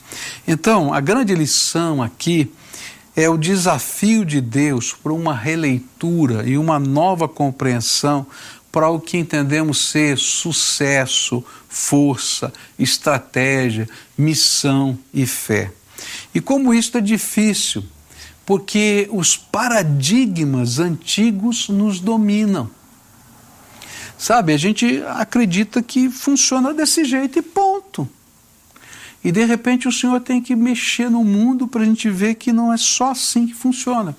Então, 0.46 0.92
a 0.92 1.00
grande 1.00 1.34
lição 1.34 2.02
aqui 2.02 2.50
é 3.14 3.28
o 3.28 3.36
desafio 3.36 4.24
de 4.24 4.40
Deus 4.40 4.92
para 4.92 5.12
uma 5.12 5.34
releitura 5.34 6.48
e 6.48 6.56
uma 6.56 6.78
nova 6.78 7.28
compreensão 7.28 8.26
para 8.70 8.88
o 8.88 8.98
que 8.98 9.18
entendemos 9.18 9.90
ser 9.90 10.16
sucesso, 10.16 11.44
força, 11.68 12.50
estratégia, 12.78 13.86
missão 14.16 14.98
e 15.12 15.26
fé. 15.26 15.70
E 16.34 16.40
como 16.40 16.72
isso 16.72 16.96
é 16.96 17.00
difícil, 17.02 17.84
porque 18.46 19.08
os 19.12 19.36
paradigmas 19.36 20.78
antigos 20.78 21.68
nos 21.68 22.00
dominam. 22.00 22.70
Sabe, 24.22 24.52
a 24.52 24.56
gente 24.56 25.02
acredita 25.04 25.82
que 25.82 26.08
funciona 26.08 26.72
desse 26.72 27.04
jeito 27.04 27.40
e 27.40 27.42
ponto. 27.42 28.08
E 29.24 29.32
de 29.32 29.44
repente 29.44 29.88
o 29.88 29.92
Senhor 29.92 30.20
tem 30.20 30.40
que 30.40 30.54
mexer 30.54 31.10
no 31.10 31.24
mundo 31.24 31.66
para 31.66 31.82
a 31.82 31.84
gente 31.84 32.08
ver 32.08 32.36
que 32.36 32.52
não 32.52 32.72
é 32.72 32.76
só 32.76 33.10
assim 33.10 33.48
que 33.48 33.52
funciona. 33.52 34.16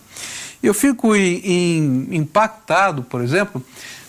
Eu 0.62 0.74
fico 0.74 1.16
impactado, 1.16 3.02
por 3.04 3.22
exemplo, 3.22 3.66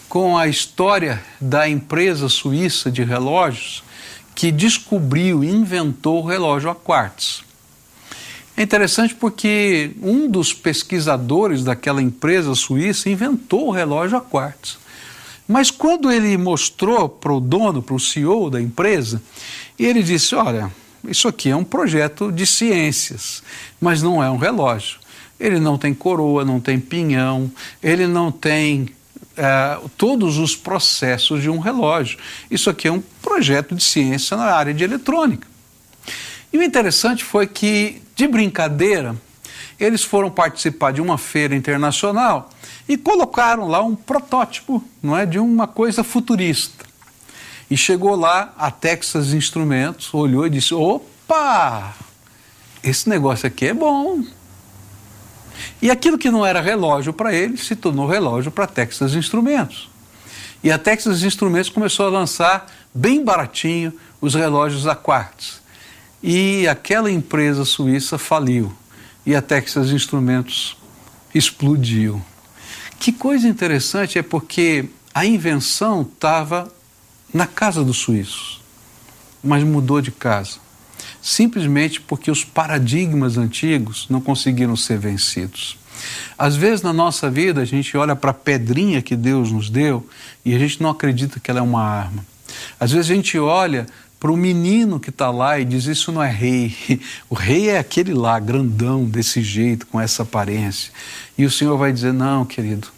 com 0.08 0.36
a 0.36 0.48
história 0.48 1.22
da 1.40 1.68
empresa 1.68 2.28
suíça 2.28 2.90
de 2.90 3.04
relógios 3.04 3.84
que 4.34 4.50
descobriu 4.50 5.44
e 5.44 5.48
inventou 5.48 6.24
o 6.24 6.26
relógio 6.26 6.70
a 6.70 6.74
quartz. 6.74 7.44
É 8.56 8.64
interessante 8.64 9.14
porque 9.14 9.92
um 10.02 10.28
dos 10.28 10.52
pesquisadores 10.52 11.62
daquela 11.62 12.02
empresa 12.02 12.52
suíça 12.56 13.08
inventou 13.08 13.68
o 13.68 13.70
relógio 13.70 14.18
a 14.18 14.20
quartz. 14.20 14.82
Mas 15.46 15.70
quando 15.70 16.10
ele 16.10 16.36
mostrou 16.38 17.08
para 17.08 17.32
o 17.32 17.40
dono, 17.40 17.82
para 17.82 17.94
o 17.94 18.00
CEO 18.00 18.48
da 18.50 18.60
empresa, 18.60 19.22
ele 19.78 20.02
disse: 20.02 20.34
Olha, 20.34 20.70
isso 21.06 21.28
aqui 21.28 21.50
é 21.50 21.56
um 21.56 21.64
projeto 21.64 22.32
de 22.32 22.46
ciências, 22.46 23.42
mas 23.80 24.02
não 24.02 24.22
é 24.22 24.30
um 24.30 24.36
relógio. 24.36 24.98
Ele 25.38 25.60
não 25.60 25.76
tem 25.76 25.92
coroa, 25.92 26.44
não 26.44 26.60
tem 26.60 26.78
pinhão, 26.78 27.50
ele 27.82 28.06
não 28.06 28.32
tem 28.32 28.88
é, 29.36 29.78
todos 29.96 30.38
os 30.38 30.56
processos 30.56 31.42
de 31.42 31.50
um 31.50 31.58
relógio. 31.58 32.18
Isso 32.50 32.70
aqui 32.70 32.88
é 32.88 32.92
um 32.92 33.02
projeto 33.20 33.74
de 33.74 33.82
ciência 33.82 34.36
na 34.36 34.44
área 34.44 34.72
de 34.72 34.82
eletrônica. 34.82 35.46
E 36.52 36.56
o 36.56 36.62
interessante 36.62 37.24
foi 37.24 37.46
que, 37.46 38.00
de 38.14 38.28
brincadeira, 38.28 39.16
eles 39.78 40.04
foram 40.04 40.30
participar 40.30 40.92
de 40.92 41.02
uma 41.02 41.18
feira 41.18 41.54
internacional 41.54 42.48
e 42.88 42.96
colocaram 42.96 43.66
lá 43.68 43.82
um 43.82 43.94
protótipo 43.94 44.82
não 45.02 45.16
é, 45.16 45.24
de 45.24 45.38
uma 45.38 45.66
coisa 45.66 46.04
futurista. 46.04 46.84
E 47.70 47.76
chegou 47.76 48.14
lá 48.14 48.52
a 48.58 48.70
Texas 48.70 49.32
Instrumentos, 49.32 50.12
olhou 50.12 50.46
e 50.46 50.50
disse: 50.50 50.74
opa, 50.74 51.94
esse 52.82 53.08
negócio 53.08 53.46
aqui 53.46 53.66
é 53.66 53.74
bom. 53.74 54.22
E 55.80 55.90
aquilo 55.90 56.18
que 56.18 56.30
não 56.30 56.44
era 56.44 56.60
relógio 56.60 57.12
para 57.12 57.32
ele 57.32 57.56
se 57.56 57.74
tornou 57.74 58.06
relógio 58.06 58.50
para 58.50 58.66
Texas 58.66 59.14
Instrumentos. 59.14 59.88
E 60.62 60.70
a 60.70 60.78
Texas 60.78 61.22
Instrumentos 61.22 61.70
começou 61.70 62.06
a 62.06 62.10
lançar 62.10 62.70
bem 62.94 63.24
baratinho 63.24 63.92
os 64.20 64.34
relógios 64.34 64.86
a 64.86 64.94
quartz. 64.94 65.62
E 66.22 66.66
aquela 66.68 67.10
empresa 67.10 67.64
suíça 67.64 68.18
faliu 68.18 68.72
e 69.26 69.34
a 69.34 69.42
Texas 69.42 69.90
Instrumentos 69.90 70.76
explodiu. 71.34 72.22
Que 72.98 73.12
coisa 73.12 73.46
interessante 73.46 74.18
é 74.18 74.22
porque 74.22 74.86
a 75.14 75.24
invenção 75.26 76.02
estava 76.02 76.72
na 77.32 77.46
casa 77.46 77.84
dos 77.84 77.98
suíços, 77.98 78.60
mas 79.42 79.62
mudou 79.62 80.00
de 80.00 80.10
casa 80.10 80.64
simplesmente 81.24 82.02
porque 82.02 82.30
os 82.30 82.44
paradigmas 82.44 83.38
antigos 83.38 84.06
não 84.10 84.20
conseguiram 84.20 84.76
ser 84.76 84.98
vencidos. 84.98 85.78
Às 86.36 86.54
vezes 86.54 86.82
na 86.82 86.92
nossa 86.92 87.30
vida 87.30 87.62
a 87.62 87.64
gente 87.64 87.96
olha 87.96 88.14
para 88.14 88.30
a 88.30 88.34
pedrinha 88.34 89.00
que 89.00 89.16
Deus 89.16 89.50
nos 89.50 89.70
deu 89.70 90.06
e 90.44 90.54
a 90.54 90.58
gente 90.58 90.82
não 90.82 90.90
acredita 90.90 91.40
que 91.40 91.50
ela 91.50 91.60
é 91.60 91.62
uma 91.62 91.82
arma. 91.82 92.24
Às 92.78 92.92
vezes 92.92 93.10
a 93.10 93.14
gente 93.14 93.38
olha 93.38 93.86
para 94.24 94.32
o 94.32 94.38
menino 94.38 94.98
que 94.98 95.10
está 95.10 95.30
lá 95.30 95.60
e 95.60 95.66
diz: 95.66 95.84
Isso 95.84 96.10
não 96.10 96.22
é 96.22 96.30
rei. 96.30 96.74
O 97.28 97.34
rei 97.34 97.68
é 97.68 97.78
aquele 97.78 98.14
lá, 98.14 98.40
grandão, 98.40 99.04
desse 99.04 99.42
jeito, 99.42 99.86
com 99.86 100.00
essa 100.00 100.22
aparência. 100.22 100.90
E 101.36 101.44
o 101.44 101.50
Senhor 101.50 101.76
vai 101.76 101.92
dizer: 101.92 102.14
Não, 102.14 102.42
querido, 102.46 102.88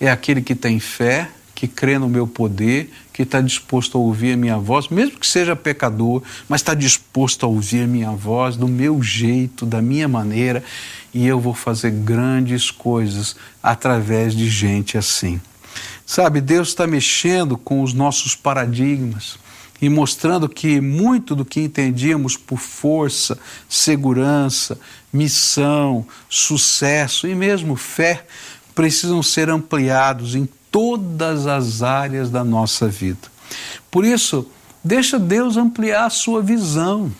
é 0.00 0.10
aquele 0.10 0.40
que 0.40 0.54
tem 0.54 0.80
fé, 0.80 1.28
que 1.54 1.68
crê 1.68 1.98
no 1.98 2.08
meu 2.08 2.26
poder, 2.26 2.90
que 3.12 3.20
está 3.20 3.42
disposto 3.42 3.98
a 3.98 4.00
ouvir 4.00 4.32
a 4.32 4.36
minha 4.38 4.56
voz, 4.56 4.88
mesmo 4.88 5.18
que 5.18 5.26
seja 5.26 5.54
pecador, 5.54 6.22
mas 6.48 6.62
está 6.62 6.72
disposto 6.72 7.44
a 7.44 7.48
ouvir 7.50 7.82
a 7.82 7.86
minha 7.86 8.12
voz 8.12 8.56
do 8.56 8.66
meu 8.66 9.02
jeito, 9.02 9.66
da 9.66 9.82
minha 9.82 10.08
maneira, 10.08 10.64
e 11.12 11.26
eu 11.26 11.38
vou 11.38 11.52
fazer 11.52 11.90
grandes 11.90 12.70
coisas 12.70 13.36
através 13.62 14.34
de 14.34 14.48
gente 14.48 14.96
assim. 14.96 15.38
Sabe, 16.06 16.40
Deus 16.40 16.68
está 16.68 16.86
mexendo 16.86 17.58
com 17.58 17.82
os 17.82 17.92
nossos 17.92 18.34
paradigmas 18.34 19.38
e 19.80 19.88
mostrando 19.88 20.48
que 20.48 20.80
muito 20.80 21.34
do 21.34 21.44
que 21.44 21.60
entendíamos 21.60 22.36
por 22.36 22.58
força, 22.58 23.38
segurança, 23.68 24.78
missão, 25.12 26.06
sucesso 26.28 27.26
e 27.26 27.34
mesmo 27.34 27.76
fé 27.76 28.24
precisam 28.74 29.22
ser 29.22 29.48
ampliados 29.48 30.34
em 30.34 30.48
todas 30.70 31.46
as 31.46 31.82
áreas 31.82 32.30
da 32.30 32.44
nossa 32.44 32.86
vida. 32.86 33.28
Por 33.90 34.04
isso, 34.04 34.46
deixa 34.84 35.18
Deus 35.18 35.56
ampliar 35.56 36.06
a 36.06 36.10
sua 36.10 36.40
visão. 36.40 37.10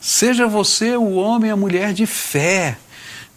Seja 0.00 0.46
você 0.46 0.96
o 0.96 1.14
homem 1.14 1.48
e 1.48 1.52
a 1.52 1.56
mulher 1.56 1.94
de 1.94 2.06
fé. 2.06 2.76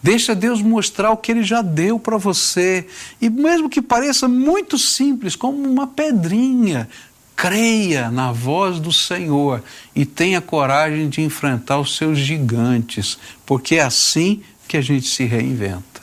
Deixa 0.01 0.35
Deus 0.35 0.61
mostrar 0.61 1.11
o 1.11 1.17
que 1.17 1.31
Ele 1.31 1.43
já 1.43 1.61
deu 1.61 1.97
para 1.97 2.17
você. 2.17 2.87
E 3.21 3.29
mesmo 3.29 3.69
que 3.69 3.81
pareça 3.81 4.27
muito 4.27 4.77
simples, 4.77 5.35
como 5.35 5.57
uma 5.69 5.87
pedrinha, 5.87 6.89
creia 7.37 8.09
na 8.09 8.31
voz 8.31 8.79
do 8.79 8.91
Senhor 8.91 9.63
e 9.95 10.07
tenha 10.07 10.41
coragem 10.41 11.07
de 11.07 11.21
enfrentar 11.21 11.79
os 11.79 11.95
seus 11.95 12.17
gigantes, 12.17 13.19
porque 13.45 13.75
é 13.75 13.83
assim 13.83 14.41
que 14.67 14.75
a 14.75 14.81
gente 14.81 15.07
se 15.07 15.23
reinventa. 15.23 16.01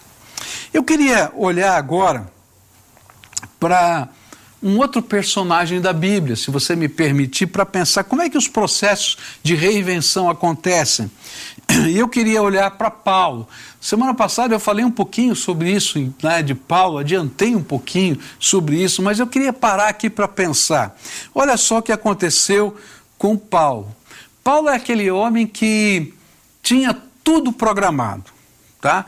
Eu 0.73 0.85
queria 0.85 1.33
olhar 1.35 1.77
agora 1.77 2.33
para 3.59 4.09
um 4.63 4.79
outro 4.79 5.03
personagem 5.03 5.81
da 5.81 5.93
Bíblia, 5.93 6.37
se 6.37 6.51
você 6.51 6.77
me 6.77 6.89
permitir, 6.89 7.49
para 7.49 7.67
pensar 7.67 8.05
como 8.05 8.23
é 8.23 8.31
que 8.31 8.39
os 8.39 8.49
processos 8.49 9.19
de 9.43 9.55
reinvenção 9.55 10.31
acontecem. 10.31 11.11
E 11.89 11.99
eu 11.99 12.09
queria 12.09 12.43
olhar 12.43 12.71
para 12.73 12.91
Paulo. 12.91 13.49
Semana 13.81 14.15
passada 14.15 14.55
eu 14.55 14.61
falei 14.61 14.85
um 14.85 14.91
pouquinho 14.91 15.35
sobre 15.35 15.71
isso, 15.71 15.99
né, 16.23 16.43
de 16.43 16.55
Paulo, 16.55 16.99
adiantei 16.99 17.55
um 17.55 17.63
pouquinho 17.63 18.19
sobre 18.39 18.83
isso, 18.83 19.03
mas 19.03 19.19
eu 19.19 19.27
queria 19.27 19.53
parar 19.53 19.89
aqui 19.89 20.09
para 20.09 20.29
pensar. 20.29 20.97
Olha 21.35 21.57
só 21.57 21.79
o 21.79 21.83
que 21.83 21.93
aconteceu 21.93 22.77
com 23.19 23.37
Paulo. 23.37 23.95
Paulo 24.43 24.69
é 24.69 24.77
aquele 24.77 25.11
homem 25.11 25.47
que 25.47 26.15
tinha 26.63 26.97
tudo 27.23 27.53
programado, 27.53 28.25
tá? 28.81 29.07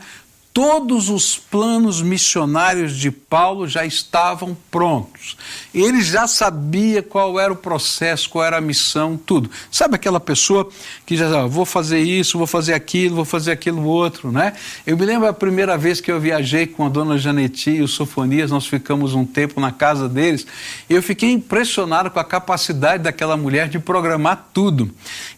todos 0.57 1.07
os 1.11 1.37
planos 1.37 2.01
missionários 2.01 2.97
de 2.97 3.11
Paulo 3.11 3.67
já 3.67 3.85
estavam 3.85 4.57
prontos. 4.71 5.37
Ele 5.77 6.01
já 6.01 6.25
sabia 6.25 7.03
qual 7.03 7.39
era 7.39 7.53
o 7.53 7.55
processo, 7.55 8.27
qual 8.27 8.43
era 8.43 8.57
a 8.57 8.61
missão, 8.61 9.15
tudo. 9.15 9.47
Sabe 9.69 9.93
aquela 9.93 10.19
pessoa 10.19 10.67
que 11.05 11.15
já 11.15 11.45
vou 11.45 11.65
fazer 11.65 11.99
isso, 11.99 12.35
vou 12.35 12.47
fazer 12.47 12.73
aquilo, 12.73 13.15
vou 13.15 13.25
fazer 13.25 13.51
aquilo 13.51 13.83
outro, 13.83 14.31
né? 14.31 14.53
Eu 14.87 14.97
me 14.97 15.05
lembro 15.05 15.27
a 15.27 15.33
primeira 15.33 15.77
vez 15.77 16.01
que 16.01 16.11
eu 16.11 16.19
viajei 16.19 16.65
com 16.65 16.83
a 16.87 16.89
dona 16.89 17.15
Janeti 17.15 17.69
e 17.69 17.81
o 17.83 17.87
Sofonias, 17.87 18.49
nós 18.49 18.65
ficamos 18.65 19.13
um 19.13 19.23
tempo 19.23 19.61
na 19.61 19.71
casa 19.71 20.09
deles, 20.09 20.47
e 20.89 20.95
eu 20.95 21.03
fiquei 21.03 21.31
impressionado 21.31 22.09
com 22.09 22.19
a 22.19 22.25
capacidade 22.25 23.03
daquela 23.03 23.37
mulher 23.37 23.69
de 23.69 23.77
programar 23.77 24.47
tudo. 24.51 24.89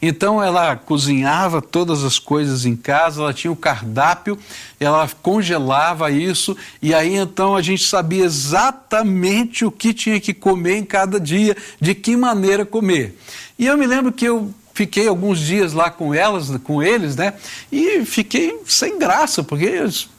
Então 0.01 0.41
ela 0.41 0.77
cozinhava 0.77 1.61
todas 1.61 2.05
as 2.05 2.17
coisas 2.17 2.65
em 2.65 2.77
casa, 2.77 3.21
ela 3.21 3.33
tinha 3.33 3.51
o 3.51 3.57
cardápio, 3.57 4.39
ela 4.79 5.09
congelava 5.21 6.09
isso 6.09 6.55
e 6.81 6.93
aí 6.93 7.15
então 7.15 7.55
a 7.55 7.61
gente 7.61 7.83
sabia 7.83 8.23
exatamente 8.23 9.65
o 9.65 9.71
que 9.71 9.93
tinha 9.93 10.19
que 10.19 10.28
comer 10.33 10.77
em 10.77 10.85
cada 10.85 11.19
dia, 11.19 11.55
de 11.79 11.93
que 11.95 12.15
maneira 12.15 12.65
comer. 12.65 13.17
E 13.57 13.65
eu 13.65 13.77
me 13.77 13.85
lembro 13.85 14.11
que 14.11 14.25
eu 14.25 14.53
fiquei 14.73 15.07
alguns 15.07 15.39
dias 15.39 15.73
lá 15.73 15.89
com 15.89 16.13
elas, 16.13 16.49
com 16.63 16.81
eles, 16.81 17.15
né? 17.15 17.33
E 17.71 18.05
fiquei 18.05 18.59
sem 18.65 18.97
graça, 18.97 19.43
porque 19.43 19.69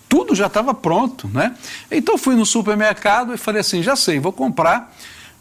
tudo 0.08 0.34
já 0.34 0.46
estava 0.46 0.74
pronto, 0.74 1.28
né? 1.28 1.54
Então 1.90 2.18
fui 2.18 2.34
no 2.34 2.44
supermercado 2.44 3.32
e 3.32 3.38
falei 3.38 3.60
assim, 3.60 3.82
já 3.82 3.96
sei, 3.96 4.18
vou 4.18 4.32
comprar 4.32 4.94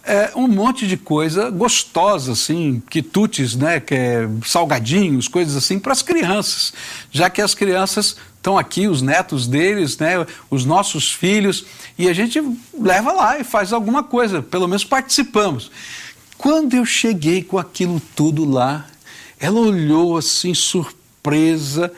é, 0.03 0.32
um 0.36 0.47
monte 0.47 0.88
de 0.88 0.95
coisa 0.95 1.49
gostosa, 1.49 2.32
assim, 2.32 2.82
quitutes, 2.89 3.55
né, 3.55 3.79
que 3.79 3.93
é 3.93 4.29
salgadinhos, 4.45 5.27
coisas 5.27 5.55
assim, 5.55 5.77
para 5.79 5.91
as 5.91 6.01
crianças, 6.01 6.73
já 7.12 7.29
que 7.29 7.41
as 7.41 7.53
crianças 7.53 8.15
estão 8.39 8.58
aqui, 8.58 8.88
os 8.88 9.02
netos 9.02 9.47
deles, 9.47 9.97
né, 9.97 10.25
os 10.49 10.65
nossos 10.65 11.12
filhos, 11.12 11.65
e 11.97 12.08
a 12.08 12.13
gente 12.13 12.41
leva 12.73 13.12
lá 13.12 13.38
e 13.38 13.43
faz 13.43 13.71
alguma 13.71 14.02
coisa, 14.02 14.41
pelo 14.41 14.67
menos 14.67 14.84
participamos. 14.84 15.69
Quando 16.38 16.73
eu 16.73 16.86
cheguei 16.86 17.43
com 17.43 17.58
aquilo 17.58 18.02
tudo 18.15 18.49
lá, 18.49 18.86
ela 19.38 19.60
olhou 19.60 20.17
assim, 20.17 20.54
surpresa, 20.54 21.91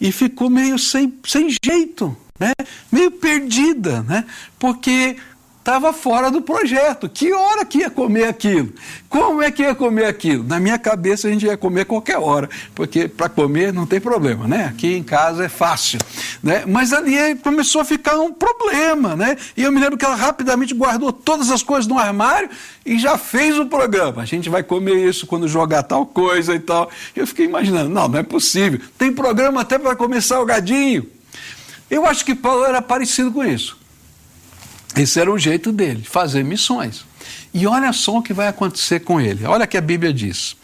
e 0.00 0.10
ficou 0.10 0.50
meio 0.50 0.78
sem, 0.78 1.12
sem 1.24 1.48
jeito, 1.64 2.16
né? 2.40 2.52
meio 2.90 3.12
perdida, 3.12 4.02
né? 4.02 4.24
porque 4.58 5.16
estava 5.62 5.92
fora 5.92 6.28
do 6.28 6.42
projeto. 6.42 7.08
Que 7.08 7.32
hora 7.32 7.64
que 7.64 7.78
ia 7.78 7.90
comer 7.90 8.24
aquilo? 8.24 8.72
Como 9.08 9.40
é 9.40 9.50
que 9.50 9.62
ia 9.62 9.74
comer 9.74 10.06
aquilo? 10.06 10.42
Na 10.42 10.58
minha 10.58 10.76
cabeça 10.76 11.28
a 11.28 11.30
gente 11.30 11.46
ia 11.46 11.56
comer 11.56 11.84
qualquer 11.84 12.18
hora, 12.18 12.50
porque 12.74 13.06
para 13.06 13.28
comer 13.28 13.72
não 13.72 13.86
tem 13.86 14.00
problema, 14.00 14.48
né? 14.48 14.66
Aqui 14.66 14.94
em 14.94 15.04
casa 15.04 15.44
é 15.44 15.48
fácil, 15.48 16.00
né? 16.42 16.64
Mas 16.66 16.92
ali 16.92 17.36
começou 17.36 17.80
a 17.80 17.84
ficar 17.84 18.18
um 18.18 18.32
problema, 18.32 19.14
né? 19.14 19.36
E 19.56 19.62
eu 19.62 19.70
me 19.70 19.80
lembro 19.80 19.96
que 19.96 20.04
ela 20.04 20.16
rapidamente 20.16 20.74
guardou 20.74 21.12
todas 21.12 21.48
as 21.50 21.62
coisas 21.62 21.86
no 21.86 21.96
armário 21.96 22.50
e 22.84 22.98
já 22.98 23.16
fez 23.16 23.56
o 23.56 23.66
programa. 23.66 24.22
A 24.22 24.26
gente 24.26 24.50
vai 24.50 24.64
comer 24.64 25.08
isso 25.08 25.28
quando 25.28 25.46
jogar 25.46 25.84
tal 25.84 26.04
coisa 26.04 26.54
e 26.56 26.60
tal. 26.60 26.90
Eu 27.14 27.24
fiquei 27.24 27.46
imaginando, 27.46 27.88
não, 27.88 28.08
não 28.08 28.18
é 28.18 28.24
possível. 28.24 28.80
Tem 28.98 29.12
programa 29.12 29.60
até 29.60 29.78
para 29.78 29.94
comer 29.94 30.22
salgadinho. 30.22 31.06
Eu 31.88 32.04
acho 32.04 32.24
que 32.24 32.34
Paulo 32.34 32.64
era 32.64 32.82
parecido 32.82 33.30
com 33.30 33.44
isso. 33.44 33.81
Esse 34.96 35.20
era 35.20 35.32
o 35.32 35.38
jeito 35.38 35.72
dele, 35.72 36.04
fazer 36.04 36.44
missões. 36.44 37.04
E 37.54 37.66
olha 37.66 37.92
só 37.92 38.18
o 38.18 38.22
que 38.22 38.32
vai 38.32 38.48
acontecer 38.48 39.00
com 39.00 39.20
ele. 39.20 39.44
Olha 39.46 39.66
que 39.66 39.76
a 39.76 39.80
Bíblia 39.80 40.12
diz. 40.12 40.56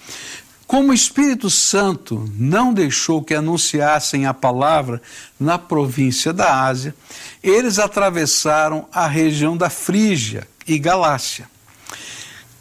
Como 0.67 0.91
o 0.91 0.95
Espírito 0.95 1.49
Santo 1.49 2.31
não 2.37 2.75
deixou 2.75 3.23
que 3.23 3.33
anunciassem 3.33 4.27
a 4.27 4.35
palavra 4.35 5.01
na 5.41 5.59
província 5.59 6.31
da 6.31 6.67
Ásia, 6.67 6.95
eles 7.43 7.79
atravessaram 7.79 8.87
a 8.93 9.07
região 9.07 9.57
da 9.57 9.71
Frígia 9.71 10.47
e 10.67 10.79
Galácia. 10.79 11.49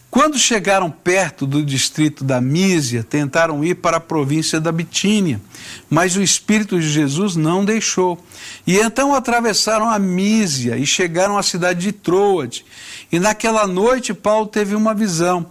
Quando 0.10 0.40
chegaram 0.40 0.90
perto 0.90 1.46
do 1.46 1.64
distrito 1.64 2.24
da 2.24 2.40
Mísia, 2.40 3.04
tentaram 3.04 3.64
ir 3.64 3.76
para 3.76 3.98
a 3.98 4.00
província 4.02 4.60
da 4.60 4.72
Bitínia, 4.72 5.42
mas 5.90 6.16
o 6.16 6.22
Espírito 6.22 6.80
de 6.80 6.90
Jesus 6.90 7.36
não 7.36 7.66
deixou. 7.66 8.18
E 8.66 8.78
então 8.78 9.14
atravessaram 9.14 9.90
a 9.90 10.00
Mísia 10.00 10.78
e 10.78 10.86
chegaram 10.86 11.38
à 11.38 11.44
cidade 11.44 11.82
de 11.82 11.92
Troade. 11.92 12.66
E 13.12 13.20
naquela 13.20 13.68
noite 13.68 14.14
Paulo 14.14 14.48
teve 14.48 14.76
uma 14.76 14.94
visão. 14.94 15.46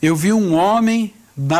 Eu 0.00 0.14
vi 0.14 0.32
um 0.32 0.54
homem 0.54 1.12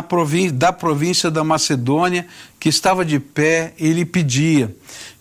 província, 0.08 0.52
da 0.52 0.72
província 0.72 1.30
da 1.30 1.44
Macedônia 1.44 2.26
que 2.58 2.68
estava 2.68 3.04
de 3.04 3.18
pé 3.18 3.74
e 3.78 3.92
lhe 3.92 4.04
pedia: 4.04 4.74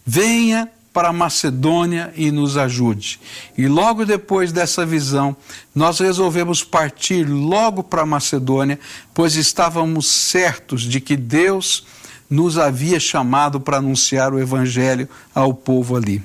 Venha 0.05 0.69
para 0.95 1.11
Macedônia 1.11 2.13
e 2.15 2.31
nos 2.31 2.55
ajude. 2.55 3.19
E 3.57 3.67
logo 3.67 4.05
depois 4.05 4.53
dessa 4.53 4.85
visão, 4.85 5.35
nós 5.75 5.99
resolvemos 5.99 6.63
partir 6.63 7.25
logo 7.25 7.83
para 7.83 8.05
Macedônia, 8.05 8.79
pois 9.13 9.35
estávamos 9.35 10.09
certos 10.09 10.83
de 10.83 11.01
que 11.01 11.17
Deus 11.17 11.85
nos 12.29 12.57
havia 12.57 12.97
chamado 12.97 13.59
para 13.59 13.79
anunciar 13.79 14.33
o 14.33 14.39
evangelho 14.39 15.09
ao 15.33 15.53
povo 15.53 15.97
ali. 15.97 16.23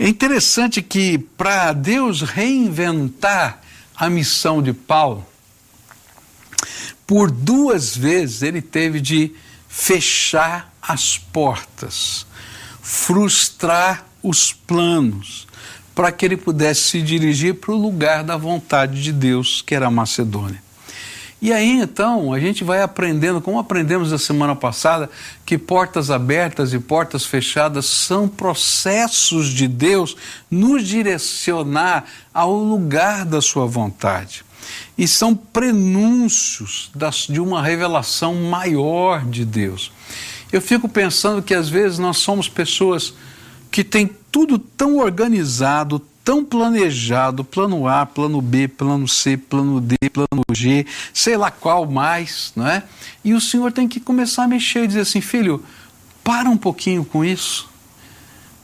É 0.00 0.08
interessante 0.08 0.80
que 0.80 1.18
para 1.18 1.74
Deus 1.74 2.22
reinventar 2.22 3.60
a 3.94 4.08
missão 4.08 4.62
de 4.62 4.72
Paulo, 4.72 5.26
por 7.06 7.30
duas 7.30 7.94
vezes 7.94 8.40
ele 8.40 8.62
teve 8.62 8.98
de 8.98 9.34
fechar 9.68 10.72
as 10.80 11.18
portas 11.18 12.24
frustrar 12.84 14.04
os 14.22 14.52
planos, 14.52 15.46
para 15.94 16.12
que 16.12 16.26
ele 16.26 16.36
pudesse 16.36 16.82
se 16.82 17.02
dirigir 17.02 17.54
para 17.54 17.72
o 17.72 17.80
lugar 17.80 18.22
da 18.22 18.36
vontade 18.36 19.02
de 19.02 19.10
Deus, 19.10 19.62
que 19.62 19.74
era 19.74 19.86
a 19.86 19.90
Macedônia. 19.90 20.62
E 21.40 21.50
aí 21.50 21.80
então 21.80 22.32
a 22.32 22.38
gente 22.38 22.62
vai 22.62 22.82
aprendendo, 22.82 23.40
como 23.40 23.58
aprendemos 23.58 24.12
na 24.12 24.18
semana 24.18 24.54
passada, 24.54 25.08
que 25.46 25.56
portas 25.56 26.10
abertas 26.10 26.74
e 26.74 26.78
portas 26.78 27.24
fechadas 27.24 27.86
são 27.86 28.28
processos 28.28 29.48
de 29.48 29.66
Deus 29.66 30.14
nos 30.50 30.86
direcionar 30.86 32.04
ao 32.34 32.54
lugar 32.54 33.24
da 33.24 33.40
sua 33.40 33.66
vontade. 33.66 34.44
E 34.96 35.08
são 35.08 35.34
prenúncios 35.34 36.90
das, 36.94 37.26
de 37.28 37.40
uma 37.40 37.62
revelação 37.62 38.34
maior 38.34 39.24
de 39.24 39.44
Deus. 39.44 39.90
Eu 40.54 40.60
fico 40.60 40.88
pensando 40.88 41.42
que 41.42 41.52
às 41.52 41.68
vezes 41.68 41.98
nós 41.98 42.18
somos 42.18 42.48
pessoas 42.48 43.12
que 43.72 43.82
têm 43.82 44.08
tudo 44.30 44.56
tão 44.56 44.98
organizado, 44.98 46.00
tão 46.24 46.44
planejado, 46.44 47.42
plano 47.42 47.88
A, 47.88 48.06
plano 48.06 48.40
B, 48.40 48.68
plano 48.68 49.08
C, 49.08 49.36
plano 49.36 49.80
D, 49.80 49.96
plano 50.12 50.44
G, 50.52 50.86
sei 51.12 51.36
lá 51.36 51.50
qual 51.50 51.90
mais, 51.90 52.52
não 52.54 52.68
é? 52.68 52.84
E 53.24 53.34
o 53.34 53.40
Senhor 53.40 53.72
tem 53.72 53.88
que 53.88 53.98
começar 53.98 54.44
a 54.44 54.46
mexer 54.46 54.84
e 54.84 54.86
dizer 54.86 55.00
assim, 55.00 55.20
filho, 55.20 55.60
para 56.22 56.48
um 56.48 56.56
pouquinho 56.56 57.04
com 57.04 57.24
isso. 57.24 57.68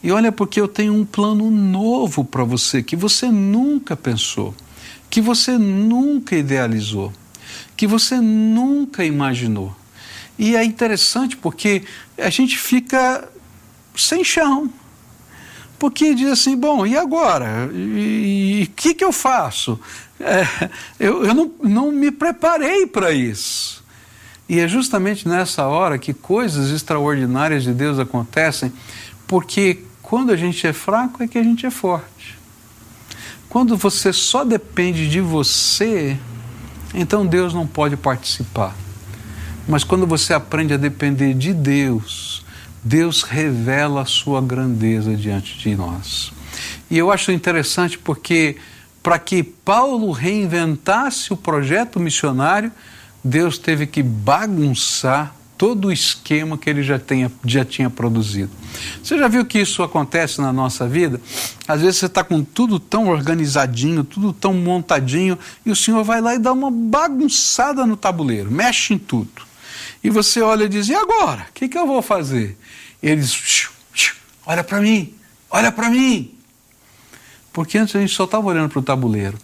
E 0.01 0.13
olha, 0.13 0.31
porque 0.31 0.61
eu 0.61 0.69
tenho 0.69 0.95
um 0.95 1.05
plano 1.05 1.51
novo 1.51 2.25
para 2.25 2.45
você 2.45 2.85
que 2.85 2.95
você 2.95 3.27
nunca 3.33 3.97
pensou, 3.97 4.55
que 5.11 5.21
você 5.21 5.59
nunca 5.59 6.37
idealizou, 6.37 7.13
que 7.77 7.85
você 7.85 8.21
nunca 8.21 9.05
imaginou. 9.05 9.80
E 10.41 10.57
é 10.57 10.65
interessante 10.65 11.37
porque 11.37 11.83
a 12.17 12.31
gente 12.31 12.57
fica 12.57 13.29
sem 13.95 14.25
chão. 14.25 14.73
Porque 15.79 16.15
diz 16.15 16.31
assim, 16.31 16.57
bom, 16.57 16.87
e 16.87 16.97
agora? 16.97 17.69
E 17.75 18.67
o 18.67 18.75
que, 18.75 18.95
que 18.95 19.05
eu 19.05 19.13
faço? 19.13 19.79
É, 20.19 20.71
eu 20.99 21.27
eu 21.27 21.35
não, 21.35 21.53
não 21.63 21.93
me 21.93 22.11
preparei 22.11 22.87
para 22.87 23.13
isso. 23.13 23.85
E 24.49 24.59
é 24.59 24.67
justamente 24.67 25.29
nessa 25.29 25.67
hora 25.67 25.99
que 25.99 26.15
coisas 26.15 26.71
extraordinárias 26.71 27.63
de 27.63 27.75
Deus 27.75 27.99
acontecem, 27.99 28.73
porque 29.27 29.85
quando 30.01 30.33
a 30.33 30.37
gente 30.37 30.67
é 30.67 30.73
fraco 30.73 31.23
é 31.23 31.29
que 31.29 31.37
a 31.37 31.43
gente 31.43 31.67
é 31.67 31.71
forte. 31.71 32.39
Quando 33.47 33.77
você 33.77 34.11
só 34.11 34.43
depende 34.43 35.07
de 35.07 35.21
você, 35.21 36.17
então 36.95 37.27
Deus 37.27 37.53
não 37.53 37.67
pode 37.67 37.95
participar. 37.95 38.75
Mas 39.71 39.85
quando 39.85 40.05
você 40.05 40.35
aprende 40.35 40.75
a 40.75 40.77
depender 40.77 41.33
de 41.33 41.55
Deus, 41.55 42.45
Deus 42.83 43.23
revela 43.23 44.03
a 44.03 44.05
sua 44.05 44.43
grandeza 44.43 45.15
diante 45.15 45.57
de 45.57 45.77
nós. 45.77 46.33
E 46.91 46.99
eu 46.99 47.13
acho 47.13 47.31
interessante 47.31 47.97
porque, 47.97 48.57
para 49.01 49.17
que 49.17 49.45
Paulo 49.45 50.11
reinventasse 50.11 51.33
o 51.33 51.37
projeto 51.37 52.01
missionário, 52.01 52.73
Deus 53.23 53.59
teve 53.59 53.87
que 53.87 54.03
bagunçar 54.03 55.37
todo 55.57 55.87
o 55.87 55.93
esquema 55.93 56.59
que 56.59 56.69
ele 56.69 56.83
já, 56.83 56.99
tenha, 56.99 57.31
já 57.45 57.65
tinha 57.65 57.89
produzido. 57.89 58.51
Você 59.01 59.17
já 59.17 59.29
viu 59.29 59.45
que 59.45 59.61
isso 59.61 59.85
acontece 59.85 60.41
na 60.41 60.53
nossa 60.53 60.89
vida? 60.89 61.21
Às 61.69 61.81
vezes 61.81 61.99
você 61.99 62.07
está 62.07 62.25
com 62.25 62.43
tudo 62.43 62.81
tão 62.81 63.07
organizadinho, 63.07 64.03
tudo 64.03 64.33
tão 64.33 64.53
montadinho, 64.53 65.39
e 65.65 65.71
o 65.71 65.77
Senhor 65.77 66.03
vai 66.03 66.21
lá 66.21 66.35
e 66.35 66.41
dá 66.41 66.53
uma 66.53 66.73
bagunçada 66.73 67.87
no 67.87 67.97
tabuleiro, 67.97 68.51
mexe 68.51 68.95
em 68.95 68.99
tudo. 68.99 69.50
E 70.03 70.11
você 70.11 70.41
olha 70.41 70.65
e 70.65 70.69
diz: 70.69 70.89
e 70.89 70.95
agora? 70.95 71.47
O 71.51 71.53
que, 71.53 71.69
que 71.69 71.79
eu 71.79 71.87
vou 71.87 72.03
fazer? 72.03 72.57
eles, 73.03 73.69
olha 74.45 74.63
para 74.63 74.81
mim, 74.81 75.15
olha 75.51 75.73
para 75.73 75.89
mim. 75.89 76.35
Porque 77.53 77.79
antes 77.79 77.97
a 77.97 78.01
gente 78.01 78.15
só 78.15 78.25
estava 78.25 78.47
olhando 78.47 78.71
para 78.71 78.79
o 78.79 78.83
tabuleiro, 78.83 79.39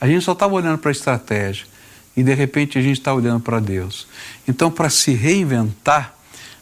a 0.00 0.06
gente 0.06 0.24
só 0.24 0.32
estava 0.32 0.54
olhando 0.54 0.78
para 0.78 0.90
a 0.90 0.92
estratégia, 0.92 1.66
e 2.16 2.22
de 2.22 2.34
repente 2.34 2.78
a 2.78 2.82
gente 2.82 2.98
está 2.98 3.12
olhando 3.12 3.40
para 3.40 3.58
Deus. 3.58 4.06
Então, 4.46 4.70
para 4.70 4.90
se 4.90 5.12
reinventar, 5.12 6.14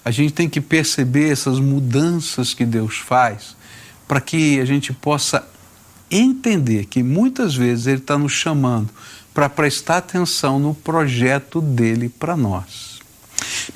a 0.05 0.11
gente 0.11 0.33
tem 0.33 0.48
que 0.48 0.61
perceber 0.61 1.31
essas 1.31 1.59
mudanças 1.59 2.55
que 2.55 2.64
Deus 2.64 2.96
faz, 2.96 3.57
para 4.07 4.20
que 4.20 4.61
a 4.61 4.64
gente 4.64 4.92
possa 4.92 5.46
entender 6.11 6.87
que 6.87 7.03
muitas 7.03 7.55
vezes 7.55 7.87
Ele 7.87 7.98
está 7.98 8.16
nos 8.16 8.33
chamando 8.33 8.88
para 9.35 9.48
prestar 9.48 9.98
atenção 9.98 10.59
no 10.59 10.74
projeto 10.74 11.61
dele 11.61 12.09
para 12.09 12.37
nós. 12.37 12.88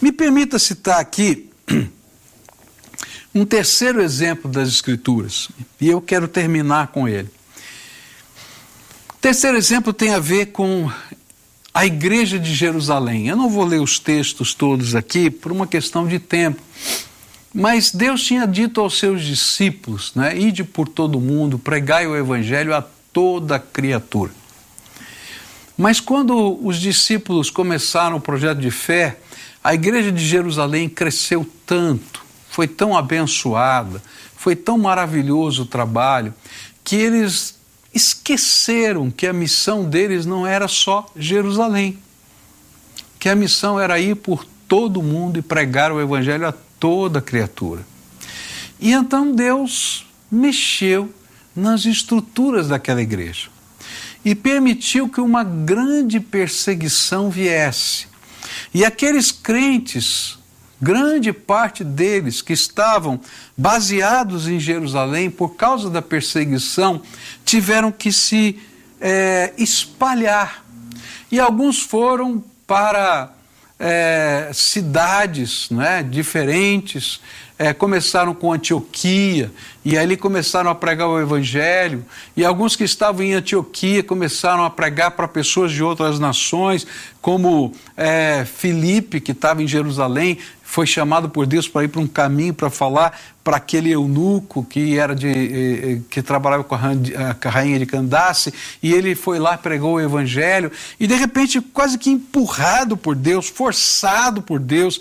Me 0.01 0.13
permita 0.13 0.59
citar 0.59 1.01
aqui 1.01 1.51
um 3.35 3.45
terceiro 3.45 4.03
exemplo 4.03 4.51
das 4.51 4.69
Escrituras, 4.69 5.49
e 5.81 5.89
eu 5.89 6.01
quero 6.01 6.29
terminar 6.29 6.89
com 6.89 7.09
ele. 7.09 7.29
O 9.11 9.19
terceiro 9.23 9.57
exemplo 9.57 9.93
tem 9.93 10.13
a 10.15 10.19
ver 10.19 10.47
com 10.47 10.91
a 11.73 11.87
igreja 11.87 12.39
de 12.39 12.55
Jerusalém. 12.55 13.29
Eu 13.29 13.37
não 13.37 13.49
vou 13.49 13.65
ler 13.65 13.81
os 13.81 13.99
textos 13.99 14.53
todos 14.53 14.95
aqui 14.95 15.31
por 15.31 15.51
uma 15.53 15.67
questão 15.67 16.07
de 16.07 16.19
tempo, 16.19 16.61
mas 17.55 17.91
Deus 17.93 18.23
tinha 18.25 18.47
dito 18.47 18.81
aos 18.81 18.99
seus 18.99 19.23
discípulos, 19.23 20.13
né, 20.15 20.37
ide 20.37 20.65
por 20.65 20.89
todo 20.89 21.21
mundo, 21.21 21.59
pregai 21.59 22.07
o 22.07 22.17
evangelho 22.17 22.75
a 22.75 22.83
toda 23.13 23.59
criatura. 23.59 24.33
Mas 25.77 26.01
quando 26.01 26.59
os 26.65 26.77
discípulos 26.79 27.51
começaram 27.51 28.17
o 28.17 28.21
projeto 28.21 28.59
de 28.59 28.71
fé, 28.71 29.19
a 29.63 29.75
igreja 29.75 30.11
de 30.11 30.25
Jerusalém 30.25 30.89
cresceu 30.89 31.47
tanto, 31.65 32.25
foi 32.51 32.67
tão 32.67 32.97
abençoada, 32.97 34.03
foi 34.37 34.57
tão 34.57 34.77
maravilhoso 34.77 35.63
o 35.63 35.67
trabalho, 35.67 36.35
que 36.83 36.97
eles 36.97 37.59
esqueceram 37.95 39.11
que 39.11 39.27
a 39.27 39.33
missão 39.33 39.85
deles 39.85 40.27
não 40.27 40.47
era 40.47 40.67
só 40.67 41.07
Jerusalém, 41.15 41.99
que 43.19 43.29
a 43.29 43.35
missão 43.35 43.79
era 43.79 44.01
ir 44.01 44.17
por 44.17 44.45
todo 44.67 44.99
o 44.99 45.03
mundo 45.03 45.39
e 45.39 45.43
pregar 45.43 45.93
o 45.93 46.01
Evangelho 46.01 46.49
a 46.49 46.53
toda 46.81 47.21
criatura. 47.21 47.87
E 48.81 48.91
então 48.91 49.33
Deus 49.33 50.07
mexeu 50.31 51.13
nas 51.55 51.85
estruturas 51.85 52.69
daquela 52.69 53.03
igreja 53.03 53.49
e 54.25 54.35
permitiu 54.35 55.09
que 55.09 55.21
uma 55.21 55.45
grande 55.45 56.19
perseguição 56.19 57.31
viesse. 57.31 58.12
E 58.73 58.85
aqueles 58.85 59.33
crentes 59.33 60.39
grande 60.83 61.33
parte 61.33 61.85
deles 61.85 62.43
que 62.43 62.53
estavam 62.53 63.21
baseados 63.57 64.49
em 64.49 64.59
Jerusalém 64.59 65.31
por 65.31 65.51
causa 65.55 65.89
da 65.89 66.03
perseguição 66.03 67.01
tiveram 67.45 67.93
que 67.93 68.11
se 68.11 68.59
é, 69.01 69.53
espalhar. 69.57 70.65
E 71.31 71.39
alguns 71.39 71.79
foram 71.79 72.43
para 72.67 73.33
é, 73.79 74.51
cidades 74.53 75.71
né, 75.71 76.03
diferentes, 76.03 77.21
é, 77.63 77.73
começaram 77.73 78.35
com 78.35 78.53
Antioquia, 78.53 79.53
e 79.85 79.97
ali 79.97 80.17
começaram 80.17 80.69
a 80.69 80.75
pregar 80.75 81.09
o 81.09 81.21
Evangelho, 81.21 82.05
e 82.37 82.45
alguns 82.45 82.75
que 82.75 82.83
estavam 82.83 83.23
em 83.23 83.35
Antioquia 83.35 84.03
começaram 84.03 84.65
a 84.65 84.71
pregar 84.71 85.13
para 85.13 85.29
pessoas 85.29 85.71
de 85.71 85.81
outras 85.81 86.19
nações, 86.19 86.85
como 87.21 87.73
é, 87.97 88.45
Filipe, 88.45 89.21
que 89.21 89.31
estava 89.31 89.63
em 89.63 89.69
Jerusalém, 89.69 90.39
foi 90.73 90.87
chamado 90.87 91.29
por 91.29 91.47
Deus 91.47 91.69
para 91.69 91.85
ir 91.85 91.89
para 91.89 92.01
um 92.01 92.07
caminho 92.07 92.55
para 92.55 92.71
falar 92.71 93.21
para 93.45 93.59
aquele 93.59 93.91
eunuco 93.91 94.65
que 94.65 94.97
era 94.97 95.15
de 95.15 96.01
que 96.09 96.23
trabalhava 96.23 96.65
com 96.65 96.75
a 96.75 97.51
rainha 97.51 97.79
de 97.79 97.85
Candace 97.85 98.55
e 98.83 98.91
ele 98.91 99.15
foi 99.15 99.39
lá 99.39 99.59
pregou 99.59 99.97
o 99.97 100.01
evangelho 100.01 100.73
e 100.99 101.07
de 101.07 101.15
repente 101.15 101.61
quase 101.61 101.99
que 101.99 102.09
empurrado 102.09 102.97
por 102.97 103.15
Deus, 103.15 103.49
forçado 103.49 104.41
por 104.41 104.59
Deus, 104.59 104.99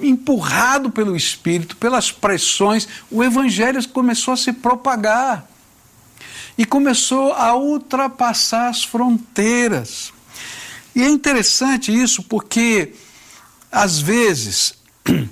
empurrado 0.00 0.90
pelo 0.90 1.16
Espírito, 1.16 1.76
pelas 1.76 2.10
pressões, 2.10 2.88
o 3.10 3.22
evangelho 3.22 3.86
começou 3.88 4.34
a 4.34 4.36
se 4.36 4.52
propagar 4.52 5.48
e 6.58 6.64
começou 6.64 7.32
a 7.32 7.54
ultrapassar 7.54 8.68
as 8.68 8.82
fronteiras. 8.82 10.12
E 10.94 11.02
é 11.02 11.08
interessante 11.08 11.92
isso 11.92 12.22
porque 12.22 12.94
às 13.70 13.98
vezes 13.98 14.74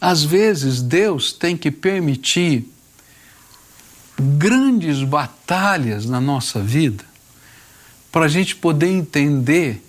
às 0.00 0.24
vezes 0.24 0.82
Deus 0.82 1.32
tem 1.32 1.56
que 1.56 1.70
permitir 1.70 2.68
grandes 4.18 5.02
batalhas 5.02 6.06
na 6.06 6.20
nossa 6.20 6.60
vida 6.60 7.04
para 8.10 8.24
a 8.24 8.28
gente 8.28 8.56
poder 8.56 8.88
entender 8.88 9.82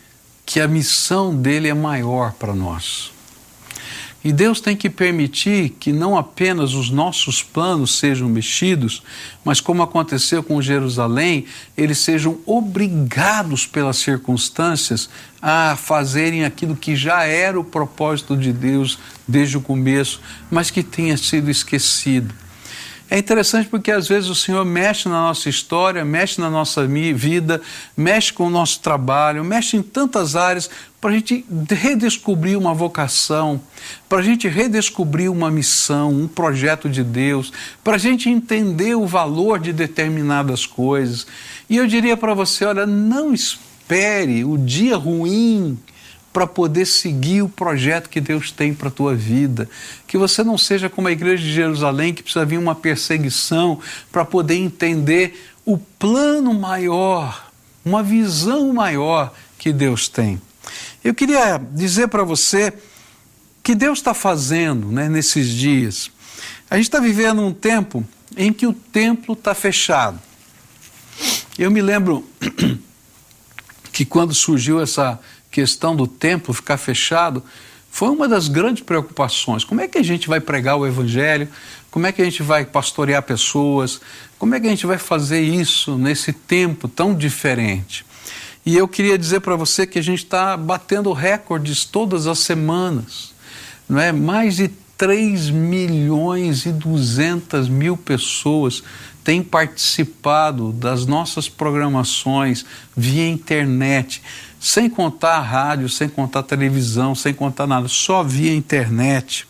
que 0.46 0.60
a 0.60 0.68
missão 0.68 1.36
dele 1.36 1.68
é 1.68 1.74
maior 1.74 2.34
para 2.34 2.54
nós. 2.54 3.12
E 4.24 4.34
Deus 4.34 4.60
tem 4.60 4.76
que 4.76 4.90
permitir 4.90 5.70
que 5.80 5.94
não 5.94 6.18
apenas 6.18 6.74
os 6.74 6.90
nossos 6.90 7.42
planos 7.42 7.98
sejam 7.98 8.28
mexidos, 8.28 9.04
mas 9.46 9.62
como 9.62 9.84
aconteceu 9.84 10.44
com 10.44 10.62
Jerusalém, 10.62 11.46
eles 11.78 12.00
sejam 12.00 12.40
obrigados 12.46 13.66
pelas 13.66 13.98
circunstâncias 13.98 15.10
a 15.42 15.78
fazerem 15.78 16.44
aquilo 16.44 16.76
que 16.76 16.96
já 16.96 17.24
era 17.24 17.60
o 17.60 17.64
propósito 17.64 18.36
de 18.36 18.52
Deus 18.52 18.98
desde 19.28 19.58
o 19.58 19.62
começo, 19.62 20.20
mas 20.50 20.72
que 20.72 20.84
tenha 20.84 21.16
sido 21.16 21.50
esquecido. 21.50 22.34
É 23.10 23.18
interessante 23.18 23.70
porque 23.70 23.90
às 23.90 24.08
vezes 24.08 24.30
o 24.30 24.36
Senhor 24.36 24.66
mexe 24.66 25.08
na 25.08 25.22
nossa 25.22 25.48
história, 25.48 26.04
mexe 26.04 26.42
na 26.42 26.50
nossa 26.50 26.86
vida, 26.86 27.62
mexe 27.96 28.34
com 28.34 28.48
o 28.48 28.50
nosso 28.50 28.82
trabalho, 28.82 29.46
mexe 29.46 29.78
em 29.78 29.82
tantas 29.82 30.36
áreas 30.36 30.70
para 31.00 31.12
a 31.12 31.14
gente 31.14 31.46
redescobrir 31.70 32.58
uma 32.58 32.74
vocação, 32.74 33.62
para 34.10 34.20
a 34.20 34.24
gente 34.24 34.48
redescobrir 34.48 35.32
uma 35.32 35.52
missão, 35.52 36.12
um 36.12 36.28
projeto 36.28 36.90
de 36.90 37.04
Deus, 37.04 37.52
para 37.84 37.96
a 37.96 38.00
gente 38.00 38.30
entender 38.30 38.96
o 38.96 39.06
valor 39.06 39.60
de 39.60 39.74
determinadas 39.74 40.66
coisas. 40.66 41.28
E 41.70 41.78
eu 41.78 41.88
diria 41.88 42.16
para 42.16 42.34
você: 42.34 42.66
olha, 42.66 42.86
não 42.86 43.34
espere 43.34 44.46
o 44.46 44.58
dia 44.58 44.96
ruim 44.96 45.78
para 46.32 46.46
poder 46.46 46.86
seguir 46.86 47.42
o 47.42 47.50
projeto 47.50 48.10
que 48.10 48.22
Deus 48.22 48.52
tem 48.52 48.74
para 48.74 48.90
a 48.90 48.92
tua 48.92 49.16
vida. 49.16 49.68
Que 50.06 50.18
você 50.18 50.44
não 50.44 50.58
seja 50.58 50.88
como 50.88 51.08
a 51.08 51.12
igreja 51.12 51.44
de 51.44 51.52
Jerusalém, 51.52 52.14
que 52.14 52.22
precisa 52.22 52.46
vir 52.46 52.60
uma 52.60 52.76
perseguição 52.76 53.80
para 54.12 54.24
poder 54.24 54.56
entender 54.56 55.52
o 55.66 55.78
plano 55.78 56.54
maior, 56.54 57.52
uma 57.84 58.04
visão 58.04 58.72
maior 58.72 59.34
que 59.58 59.74
Deus 59.74 60.08
tem. 60.08 60.40
Eu 61.04 61.14
queria 61.14 61.58
dizer 61.58 62.08
para 62.08 62.24
você 62.24 62.72
que 63.68 63.76
Deus 63.76 64.00
está 64.00 64.14
fazendo 64.14 64.90
né, 64.90 65.10
nesses 65.10 65.50
dias. 65.50 66.10
A 66.70 66.78
gente 66.78 66.86
está 66.86 67.02
vivendo 67.02 67.42
um 67.42 67.52
tempo 67.52 68.02
em 68.38 68.54
que 68.54 68.66
o 68.66 68.72
templo 68.72 69.34
está 69.34 69.54
fechado. 69.54 70.18
Eu 71.60 71.70
me 71.70 71.82
lembro 71.82 72.26
que 73.92 74.06
quando 74.06 74.34
surgiu 74.34 74.82
essa 74.82 75.20
questão 75.52 75.98
do 75.98 76.08
templo 76.08 76.54
ficar 76.54 76.78
fechado, 76.78 77.44
foi 77.92 78.08
uma 78.08 78.26
das 78.26 78.48
grandes 78.48 78.84
preocupações. 78.84 79.66
Como 79.66 79.82
é 79.82 79.88
que 79.90 79.98
a 79.98 80.04
gente 80.04 80.30
vai 80.30 80.40
pregar 80.40 80.78
o 80.78 80.88
Evangelho? 80.88 81.50
Como 81.92 82.08
é 82.08 82.14
que 82.14 82.22
a 82.22 82.26
gente 82.26 82.42
vai 82.42 82.64
pastorear 82.64 83.22
pessoas? 83.24 84.00
Como 84.40 84.56
é 84.56 84.62
que 84.62 84.68
a 84.68 84.70
gente 84.70 84.86
vai 84.86 84.98
fazer 84.98 85.42
isso 85.42 85.98
nesse 85.98 86.32
tempo 86.32 86.88
tão 86.88 87.14
diferente? 87.14 88.06
E 88.66 88.78
eu 88.78 88.88
queria 88.88 89.18
dizer 89.18 89.42
para 89.42 89.58
você 89.58 89.86
que 89.86 90.00
a 90.00 90.02
gente 90.02 90.24
está 90.24 90.56
batendo 90.56 91.12
recordes 91.12 91.84
todas 91.84 92.28
as 92.28 92.40
semanas. 92.40 93.36
Não 93.88 94.00
é? 94.00 94.12
Mais 94.12 94.58
de 94.58 94.70
3 94.98 95.50
milhões 95.50 96.66
e 96.66 96.72
200 96.72 97.70
mil 97.70 97.96
pessoas 97.96 98.84
têm 99.24 99.44
participado 99.44 100.72
das 100.72 101.06
nossas 101.06 101.48
programações 101.50 102.66
via 102.96 103.30
internet 103.30 104.22
sem 104.60 104.90
contar 104.90 105.40
rádio, 105.42 105.88
sem 105.88 106.10
contar 106.10 106.44
televisão, 106.44 107.14
sem 107.14 107.34
contar 107.34 107.68
nada, 107.68 107.88
só 107.88 108.24
via 108.24 108.54
internet. 108.54 109.48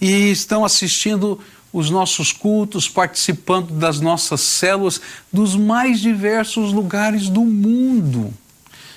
E 0.00 0.30
estão 0.30 0.64
assistindo 0.64 1.40
os 1.72 1.90
nossos 1.90 2.32
cultos, 2.32 2.88
participando 2.88 3.72
das 3.72 4.00
nossas 4.00 4.40
células 4.40 5.00
dos 5.32 5.56
mais 5.56 6.00
diversos 6.00 6.72
lugares 6.72 7.28
do 7.28 7.44
mundo. 7.44 8.32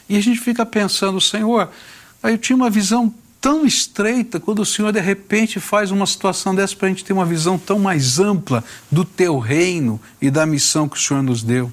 E 0.08 0.15
a 0.15 0.21
gente 0.21 0.39
fica 0.39 0.65
pensando, 0.65 1.19
Senhor, 1.19 1.69
eu 2.21 2.38
tinha 2.38 2.56
uma 2.56 2.69
visão 2.69 3.13
tão 3.39 3.65
estreita 3.65 4.39
quando 4.39 4.60
o 4.60 4.65
Senhor 4.65 4.91
de 4.91 5.00
repente 5.00 5.60
faz 5.60 5.91
uma 5.91 6.06
situação 6.06 6.54
dessa 6.54 6.76
para 6.76 6.88
a 6.88 6.89
gente 6.89 7.06
ter 7.06 7.13
uma 7.13 7.26
visão 7.26 7.58
tão 7.58 7.80
mais 7.80 8.19
ampla 8.19 8.63
do 8.91 9.06
teu 9.06 9.39
reino 9.39 10.00
e 10.21 10.30
da 10.30 10.45
missão 10.45 10.88
que 10.89 10.97
o 10.97 11.00
Senhor 11.00 11.23
nos 11.23 11.43
deu. 11.43 11.71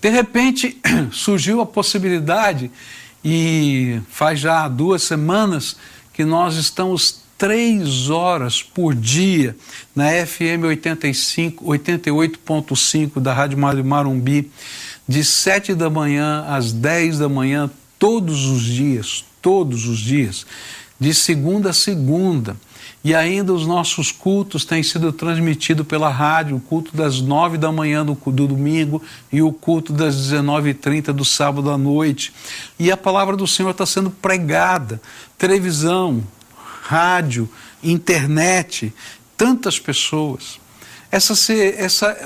De 0.00 0.08
repente 0.08 0.80
surgiu 1.10 1.60
a 1.60 1.66
possibilidade, 1.66 2.70
e 3.24 4.00
faz 4.10 4.38
já 4.38 4.68
duas 4.68 5.02
semanas 5.02 5.76
que 6.12 6.24
nós 6.24 6.56
estamos 6.56 7.22
três 7.38 8.10
horas 8.10 8.62
por 8.62 8.94
dia 8.94 9.56
na 9.96 10.10
FM 10.26 10.64
85, 10.66 11.64
88.5 11.64 13.20
da 13.20 13.32
Rádio 13.32 13.58
Marumbi, 13.58 14.50
de 15.08 15.24
sete 15.24 15.74
da 15.74 15.88
manhã 15.88 16.44
às 16.46 16.72
dez 16.72 17.18
da 17.18 17.28
manhã, 17.28 17.70
todos 17.98 18.44
os 18.44 18.62
dias, 18.62 19.24
todos 19.44 19.86
os 19.86 19.98
dias, 19.98 20.46
de 20.98 21.12
segunda 21.12 21.68
a 21.68 21.72
segunda. 21.74 22.56
E 23.04 23.14
ainda 23.14 23.52
os 23.52 23.66
nossos 23.66 24.10
cultos 24.10 24.64
têm 24.64 24.82
sido 24.82 25.12
transmitidos 25.12 25.86
pela 25.86 26.08
rádio, 26.08 26.56
o 26.56 26.60
culto 26.60 26.96
das 26.96 27.20
nove 27.20 27.58
da 27.58 27.70
manhã 27.70 28.02
do, 28.02 28.14
do 28.14 28.46
domingo 28.48 29.02
e 29.30 29.42
o 29.42 29.52
culto 29.52 29.92
das 29.92 30.16
19h30 30.16 31.12
do 31.12 31.26
sábado 31.26 31.70
à 31.70 31.76
noite. 31.76 32.32
E 32.78 32.90
a 32.90 32.96
palavra 32.96 33.36
do 33.36 33.46
Senhor 33.46 33.72
está 33.72 33.84
sendo 33.84 34.08
pregada, 34.10 34.98
televisão, 35.36 36.24
rádio, 36.82 37.46
internet, 37.82 38.94
tantas 39.36 39.78
pessoas. 39.78 40.58
Essa, 41.12 41.34
essa, 41.52 42.16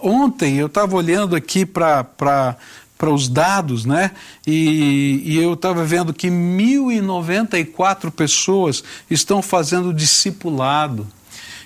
ontem 0.00 0.58
eu 0.58 0.68
estava 0.68 0.94
olhando 0.94 1.34
aqui 1.34 1.66
para 1.66 2.56
para 2.98 3.10
os 3.10 3.28
dados, 3.28 3.84
né? 3.84 4.10
E, 4.44 5.22
e 5.24 5.36
eu 5.38 5.54
estava 5.54 5.84
vendo 5.84 6.12
que 6.12 6.28
1.094 6.28 8.10
pessoas 8.10 8.82
estão 9.08 9.40
fazendo 9.40 9.94
discipulado. 9.94 11.06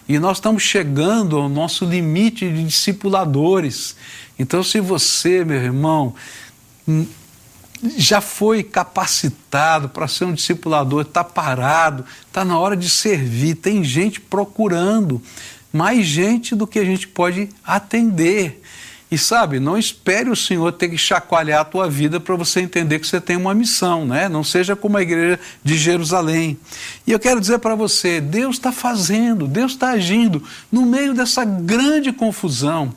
E 0.07 0.19
nós 0.19 0.37
estamos 0.37 0.63
chegando 0.63 1.39
ao 1.39 1.49
nosso 1.49 1.87
limite 1.87 2.49
de 2.51 2.63
discipuladores. 2.65 3.97
Então, 4.39 4.63
se 4.63 4.79
você, 4.79 5.45
meu 5.45 5.57
irmão, 5.57 6.15
já 7.97 8.21
foi 8.21 8.63
capacitado 8.63 9.89
para 9.89 10.07
ser 10.07 10.25
um 10.25 10.35
discipulador, 10.35 11.03
está 11.03 11.25
parado, 11.25 12.05
está 12.27 12.45
na 12.45 12.59
hora 12.59 12.77
de 12.77 12.89
servir, 12.89 13.57
tem 13.57 13.83
gente 13.83 14.21
procurando, 14.21 15.21
mais 15.73 16.07
gente 16.07 16.55
do 16.55 16.67
que 16.67 16.79
a 16.79 16.85
gente 16.85 17.09
pode 17.09 17.49
atender. 17.65 18.62
E 19.13 19.19
sabe, 19.19 19.61
não 19.61 19.77
espere 19.77 20.31
o 20.31 20.35
Senhor 20.35 20.73
ter 20.73 20.89
que 20.89 20.97
chacoalhar 20.97 21.61
a 21.61 21.65
tua 21.67 21.87
vida 21.87 22.19
para 22.19 22.35
você 22.35 22.61
entender 22.61 22.99
que 22.99 23.07
você 23.07 23.21
tem 23.21 23.37
uma 23.37 23.53
missão, 23.53 24.07
né? 24.07 24.27
Não 24.27 24.43
seja 24.43 24.75
como 24.75 24.97
a 24.97 25.03
igreja 25.03 25.39
de 25.63 25.77
Jerusalém. 25.77 26.59
E 27.07 27.13
eu 27.13 27.19
quero 27.19 27.39
dizer 27.39 27.59
para 27.59 27.75
você, 27.75 28.23
Deus 28.23 28.57
está 28.57 28.73
fazendo, 28.73 29.47
Deus 29.47 29.73
está 29.73 29.91
agindo 29.91 30.43
no 30.73 30.87
meio 30.87 31.13
dessa 31.13 31.45
grande 31.45 32.11
confusão. 32.11 32.91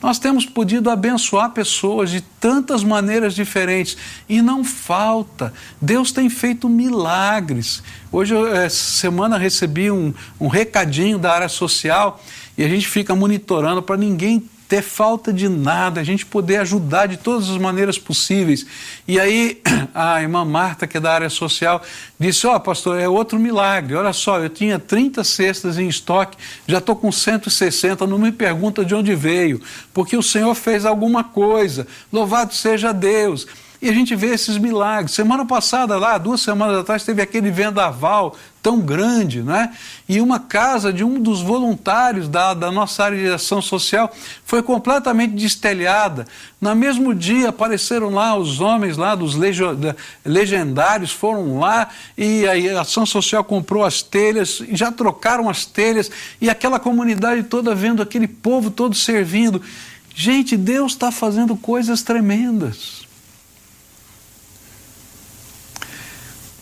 Nós 0.00 0.20
temos 0.20 0.46
podido 0.46 0.88
abençoar 0.88 1.50
pessoas 1.50 2.10
de 2.10 2.20
tantas 2.20 2.84
maneiras 2.84 3.34
diferentes 3.34 3.96
e 4.28 4.40
não 4.40 4.62
falta. 4.62 5.52
Deus 5.82 6.12
tem 6.12 6.30
feito 6.30 6.68
milagres. 6.68 7.82
Hoje, 8.12 8.36
essa 8.52 9.00
semana, 9.00 9.36
recebi 9.36 9.90
um, 9.90 10.14
um 10.38 10.46
recadinho 10.46 11.18
da 11.18 11.32
área 11.32 11.48
social 11.48 12.22
e 12.56 12.62
a 12.62 12.68
gente 12.68 12.86
fica 12.86 13.16
monitorando 13.16 13.82
para 13.82 13.96
ninguém 13.96 14.48
ter 14.68 14.82
falta 14.82 15.32
de 15.32 15.48
nada, 15.48 16.00
a 16.00 16.04
gente 16.04 16.26
poder 16.26 16.56
ajudar 16.56 17.06
de 17.06 17.16
todas 17.16 17.48
as 17.48 17.56
maneiras 17.56 17.98
possíveis. 17.98 18.66
E 19.06 19.18
aí 19.20 19.60
a 19.94 20.20
irmã 20.20 20.44
Marta, 20.44 20.86
que 20.86 20.96
é 20.96 21.00
da 21.00 21.12
área 21.12 21.30
social, 21.30 21.82
disse: 22.18 22.46
Ó, 22.46 22.56
oh, 22.56 22.60
pastor, 22.60 22.98
é 22.98 23.08
outro 23.08 23.38
milagre. 23.38 23.94
Olha 23.94 24.12
só, 24.12 24.38
eu 24.38 24.48
tinha 24.48 24.78
30 24.78 25.22
cestas 25.24 25.78
em 25.78 25.88
estoque, 25.88 26.36
já 26.66 26.78
estou 26.78 26.96
com 26.96 27.12
160, 27.12 28.06
não 28.06 28.18
me 28.18 28.32
pergunta 28.32 28.84
de 28.84 28.94
onde 28.94 29.14
veio, 29.14 29.60
porque 29.94 30.16
o 30.16 30.22
Senhor 30.22 30.54
fez 30.54 30.84
alguma 30.84 31.22
coisa. 31.22 31.86
Louvado 32.12 32.54
seja 32.54 32.92
Deus. 32.92 33.46
E 33.80 33.88
a 33.88 33.92
gente 33.92 34.14
vê 34.16 34.28
esses 34.28 34.56
milagres. 34.56 35.12
Semana 35.12 35.44
passada, 35.44 35.98
lá, 35.98 36.16
duas 36.16 36.40
semanas 36.40 36.78
atrás, 36.78 37.04
teve 37.04 37.20
aquele 37.20 37.50
vendaval 37.50 38.34
tão 38.66 38.80
grande, 38.80 39.42
né? 39.42 39.72
E 40.08 40.20
uma 40.20 40.40
casa 40.40 40.92
de 40.92 41.04
um 41.04 41.20
dos 41.20 41.40
voluntários 41.40 42.28
da, 42.28 42.52
da 42.52 42.72
nossa 42.72 43.04
área 43.04 43.16
de 43.16 43.28
ação 43.28 43.62
social 43.62 44.12
foi 44.44 44.60
completamente 44.60 45.34
destelhada. 45.34 46.26
No 46.60 46.74
mesmo 46.74 47.14
dia 47.14 47.50
apareceram 47.50 48.10
lá 48.10 48.36
os 48.36 48.60
homens 48.60 48.96
lá 48.96 49.14
dos 49.14 49.36
legendários, 50.24 51.12
foram 51.12 51.60
lá 51.60 51.90
e 52.18 52.44
a 52.44 52.80
ação 52.80 53.06
social 53.06 53.44
comprou 53.44 53.84
as 53.84 54.02
telhas, 54.02 54.60
já 54.72 54.90
trocaram 54.90 55.48
as 55.48 55.64
telhas 55.64 56.10
e 56.40 56.50
aquela 56.50 56.80
comunidade 56.80 57.44
toda 57.44 57.72
vendo 57.72 58.02
aquele 58.02 58.26
povo 58.26 58.68
todo 58.68 58.96
servindo. 58.96 59.62
Gente, 60.12 60.56
Deus 60.56 60.92
está 60.92 61.12
fazendo 61.12 61.54
coisas 61.56 62.02
tremendas. 62.02 63.05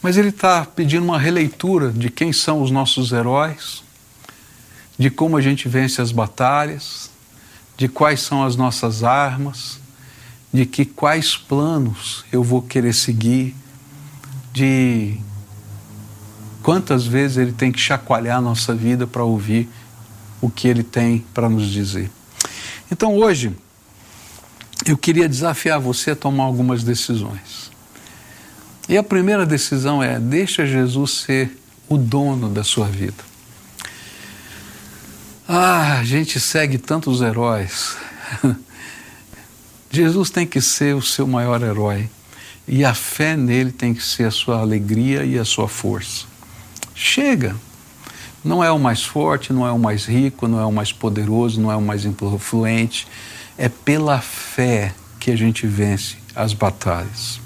Mas 0.04 0.18
ele 0.18 0.28
está 0.28 0.66
pedindo 0.66 1.02
uma 1.02 1.18
releitura 1.18 1.90
de 1.90 2.10
quem 2.10 2.30
são 2.30 2.60
os 2.60 2.70
nossos 2.70 3.10
heróis, 3.10 3.82
de 4.98 5.08
como 5.08 5.34
a 5.34 5.40
gente 5.40 5.66
vence 5.66 5.98
as 5.98 6.12
batalhas, 6.12 7.10
de 7.74 7.88
quais 7.88 8.20
são 8.20 8.44
as 8.44 8.54
nossas 8.54 9.02
armas, 9.02 9.80
de 10.52 10.66
que 10.66 10.84
quais 10.84 11.38
planos 11.38 12.22
eu 12.30 12.44
vou 12.44 12.60
querer 12.60 12.92
seguir, 12.92 13.56
de 14.52 15.16
quantas 16.62 17.06
vezes 17.06 17.38
ele 17.38 17.52
tem 17.52 17.72
que 17.72 17.80
chacoalhar 17.80 18.36
a 18.36 18.42
nossa 18.42 18.74
vida 18.74 19.06
para 19.06 19.24
ouvir 19.24 19.70
o 20.38 20.50
que 20.50 20.68
ele 20.68 20.82
tem 20.82 21.24
para 21.32 21.48
nos 21.48 21.70
dizer. 21.70 22.10
Então 22.92 23.16
hoje 23.16 23.56
eu 24.84 24.98
queria 24.98 25.26
desafiar 25.26 25.80
você 25.80 26.10
a 26.10 26.16
tomar 26.16 26.44
algumas 26.44 26.84
decisões. 26.84 27.72
E 28.88 28.96
a 28.96 29.02
primeira 29.02 29.46
decisão 29.46 30.02
é: 30.02 30.18
deixa 30.18 30.66
Jesus 30.66 31.22
ser 31.22 31.56
o 31.88 31.96
dono 31.96 32.48
da 32.48 32.64
sua 32.64 32.86
vida. 32.86 33.24
Ah, 35.46 35.98
a 35.98 36.04
gente 36.04 36.40
segue 36.40 36.78
tantos 36.78 37.20
heróis. 37.20 37.96
Jesus 39.90 40.30
tem 40.30 40.46
que 40.46 40.60
ser 40.60 40.94
o 40.94 41.02
seu 41.02 41.26
maior 41.26 41.62
herói. 41.62 42.08
E 42.66 42.84
a 42.84 42.94
fé 42.94 43.36
nele 43.36 43.70
tem 43.70 43.92
que 43.92 44.02
ser 44.02 44.24
a 44.24 44.30
sua 44.30 44.58
alegria 44.60 45.24
e 45.24 45.38
a 45.38 45.44
sua 45.44 45.68
força. 45.68 46.24
Chega! 46.94 47.54
Não 48.42 48.62
é 48.62 48.70
o 48.70 48.78
mais 48.78 49.02
forte, 49.02 49.52
não 49.52 49.66
é 49.66 49.72
o 49.72 49.78
mais 49.78 50.04
rico, 50.04 50.46
não 50.46 50.60
é 50.60 50.64
o 50.64 50.72
mais 50.72 50.92
poderoso, 50.92 51.60
não 51.60 51.70
é 51.70 51.76
o 51.76 51.80
mais 51.80 52.04
influente. 52.04 53.06
É 53.56 53.68
pela 53.68 54.20
fé 54.20 54.94
que 55.20 55.30
a 55.30 55.36
gente 55.36 55.66
vence 55.66 56.16
as 56.34 56.52
batalhas. 56.52 57.43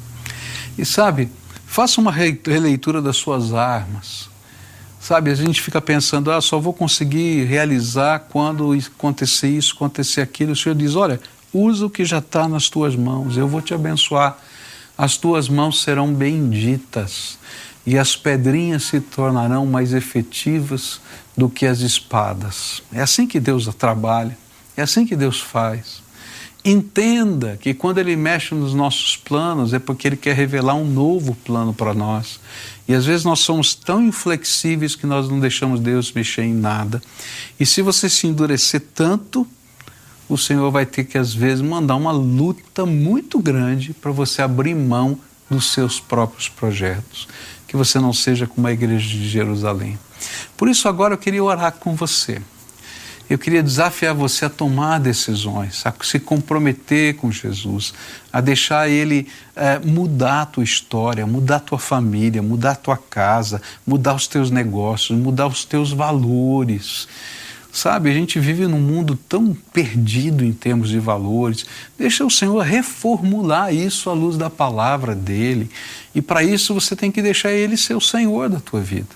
E 0.79 0.87
sabe, 0.87 1.29
faça 1.67 2.01
uma 2.01 2.13
releitura 2.13 3.03
das 3.03 3.17
suas 3.17 3.53
armas. 3.53 4.31
Sabe, 5.01 5.31
a 5.31 5.35
gente 5.35 5.61
fica 5.61 5.81
pensando, 5.81 6.31
ah, 6.31 6.41
só 6.41 6.59
vou 6.59 6.73
conseguir 6.73 7.45
realizar 7.45 8.21
quando 8.31 8.73
acontecer 8.73 9.49
isso, 9.49 9.75
acontecer 9.75 10.21
aquilo. 10.21 10.53
O 10.53 10.57
Senhor 10.57 10.75
diz: 10.75 10.95
olha, 10.95 11.21
usa 11.53 11.87
o 11.87 11.91
que 11.91 12.05
já 12.05 12.19
está 12.19 12.49
nas 12.49 12.69
tuas 12.69 12.97
mãos, 12.97 13.37
eu 13.37 13.49
vou 13.49 13.61
te 13.61 13.75
abençoar. 13.75 14.39
As 14.97 15.17
tuas 15.17 15.49
mãos 15.49 15.83
serão 15.83 16.13
benditas 16.13 17.39
e 17.87 17.97
as 17.97 18.17
pedrinhas 18.17 18.83
se 18.85 19.01
tornarão 19.01 19.65
mais 19.65 19.93
efetivas 19.93 21.01
do 21.37 21.49
que 21.49 21.65
as 21.65 21.79
espadas. 21.79 22.83
É 22.93 23.01
assim 23.01 23.27
que 23.27 23.39
Deus 23.39 23.73
trabalha, 23.77 24.37
é 24.77 24.83
assim 24.83 25.07
que 25.07 25.15
Deus 25.15 25.41
faz. 25.41 26.03
Entenda 26.71 27.57
que 27.59 27.73
quando 27.73 27.97
Ele 27.97 28.15
mexe 28.15 28.55
nos 28.55 28.75
nossos 28.75 29.17
planos 29.17 29.73
é 29.73 29.79
porque 29.79 30.07
Ele 30.07 30.19
quer 30.19 30.37
revelar 30.37 30.75
um 30.75 30.85
novo 30.85 31.35
plano 31.35 31.73
para 31.73 31.95
nós. 31.95 32.39
E 32.87 32.93
às 32.93 33.07
vezes 33.07 33.25
nós 33.25 33.41
somos 33.41 33.75
tão 33.75 34.03
inflexíveis 34.03 34.95
que 34.95 35.07
nós 35.07 35.31
não 35.31 35.41
deixamos 35.41 35.81
Deus 35.81 36.13
mexer 36.13 36.43
em 36.43 36.53
nada. 36.53 37.01
E 37.59 37.65
se 37.65 37.81
você 37.81 38.07
se 38.07 38.27
endurecer 38.27 38.83
tanto, 38.95 39.47
o 40.29 40.37
Senhor 40.37 40.71
vai 40.71 40.85
ter 40.85 41.05
que 41.05 41.17
às 41.17 41.33
vezes 41.33 41.63
mandar 41.63 41.97
uma 41.97 42.13
luta 42.13 42.85
muito 42.85 43.39
grande 43.39 43.95
para 43.95 44.11
você 44.13 44.43
abrir 44.43 44.75
mão 44.75 45.19
dos 45.51 45.73
seus 45.73 45.99
próprios 45.99 46.51
projetos. 46.51 47.27
Que 47.67 47.79
você 47.79 47.99
não 47.99 48.13
seja 48.13 48.47
como 48.47 48.67
a 48.67 48.73
igreja 48.73 49.09
de 49.09 49.27
Jerusalém. 49.27 49.99
Por 50.55 50.69
isso, 50.69 50.87
agora 50.87 51.15
eu 51.15 51.19
queria 51.19 51.43
orar 51.43 51.73
com 51.73 51.95
você. 51.95 52.43
Eu 53.29 53.39
queria 53.39 53.63
desafiar 53.63 54.15
você 54.15 54.47
a 54.47 54.51
tomar 54.51 54.99
decisões, 54.99 55.85
a 55.85 55.93
se 56.03 56.19
comprometer 56.19 57.15
com 57.17 57.31
Jesus, 57.31 57.93
a 58.33 58.41
deixar 58.41 58.89
Ele 58.89 59.27
é, 59.55 59.79
mudar 59.79 60.43
a 60.43 60.47
tua 60.47 60.65
história, 60.65 61.27
mudar 61.27 61.57
a 61.57 61.61
tua 61.61 61.79
família, 61.79 62.43
mudar 62.43 62.71
a 62.71 62.77
tua 62.77 62.97
casa, 62.97 63.61
mudar 63.87 64.15
os 64.15 64.27
teus 64.27 64.51
negócios, 64.51 65.19
mudar 65.19 65.47
os 65.47 65.65
teus 65.65 65.93
valores. 65.93 67.07
Sabe, 67.71 68.11
a 68.11 68.15
gente 68.15 68.41
vive 68.41 68.67
num 68.67 68.81
mundo 68.81 69.15
tão 69.29 69.55
perdido 69.75 70.43
em 70.43 70.53
termos 70.53 70.89
de 70.89 70.99
valores. 70.99 71.67
Deixa 71.99 72.25
o 72.25 72.31
Senhor 72.31 72.61
reformular 72.63 73.75
isso 73.75 74.09
à 74.09 74.15
luz 74.15 74.39
da 74.39 74.49
palavra 74.49 75.15
dele. 75.15 75.71
E 76.15 76.23
para 76.23 76.43
isso 76.43 76.73
você 76.73 76.97
tem 76.97 77.13
que 77.13 77.21
deixar 77.21 77.53
ele 77.53 77.77
ser 77.77 77.95
o 77.95 78.01
Senhor 78.01 78.49
da 78.49 78.59
tua 78.59 78.81
vida. 78.81 79.11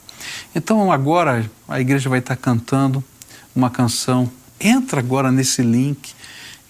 Então 0.55 0.92
agora 0.92 1.51
a 1.66 1.81
igreja 1.81 2.11
vai 2.11 2.18
estar 2.18 2.37
cantando 2.37 3.03
uma 3.55 3.71
canção. 3.71 4.31
Entra 4.61 5.01
agora 5.01 5.31
nesse 5.33 5.62
link 5.62 6.15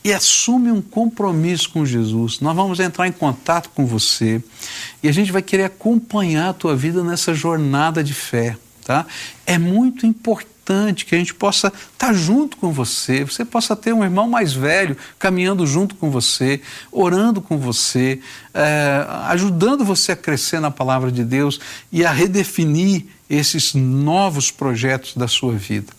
e 0.04 0.12
assume 0.12 0.70
um 0.70 0.82
compromisso 0.82 1.70
com 1.70 1.84
Jesus. 1.86 2.40
Nós 2.40 2.56
vamos 2.56 2.80
entrar 2.80 3.06
em 3.06 3.12
contato 3.12 3.70
com 3.70 3.86
você 3.86 4.42
e 5.02 5.08
a 5.08 5.12
gente 5.12 5.30
vai 5.30 5.42
querer 5.42 5.64
acompanhar 5.64 6.50
a 6.50 6.54
tua 6.54 6.74
vida 6.74 7.04
nessa 7.04 7.34
jornada 7.34 8.02
de 8.02 8.14
fé. 8.14 8.56
Tá? 8.84 9.06
É 9.46 9.58
muito 9.58 10.06
importante 10.06 10.51
que 11.04 11.14
a 11.14 11.18
gente 11.18 11.34
possa 11.34 11.68
estar 11.68 12.08
tá 12.08 12.12
junto 12.12 12.56
com 12.56 12.72
você, 12.72 13.24
você 13.24 13.44
possa 13.44 13.74
ter 13.74 13.92
um 13.92 14.02
irmão 14.02 14.28
mais 14.28 14.52
velho 14.52 14.96
caminhando 15.18 15.66
junto 15.66 15.94
com 15.94 16.10
você, 16.10 16.60
orando 16.90 17.40
com 17.40 17.58
você, 17.58 18.20
é, 18.54 19.04
ajudando 19.26 19.84
você 19.84 20.12
a 20.12 20.16
crescer 20.16 20.60
na 20.60 20.70
palavra 20.70 21.10
de 21.10 21.24
Deus 21.24 21.60
e 21.90 22.04
a 22.04 22.12
redefinir 22.12 23.06
esses 23.28 23.74
novos 23.74 24.50
projetos 24.50 25.16
da 25.16 25.26
sua 25.26 25.54
vida. 25.54 25.92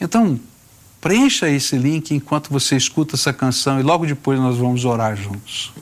Então, 0.00 0.38
preencha 1.00 1.48
esse 1.48 1.76
link 1.76 2.14
enquanto 2.14 2.50
você 2.50 2.76
escuta 2.76 3.16
essa 3.16 3.32
canção 3.32 3.78
e 3.78 3.82
logo 3.82 4.06
depois 4.06 4.38
nós 4.38 4.56
vamos 4.56 4.84
orar 4.84 5.16
juntos. 5.16 5.72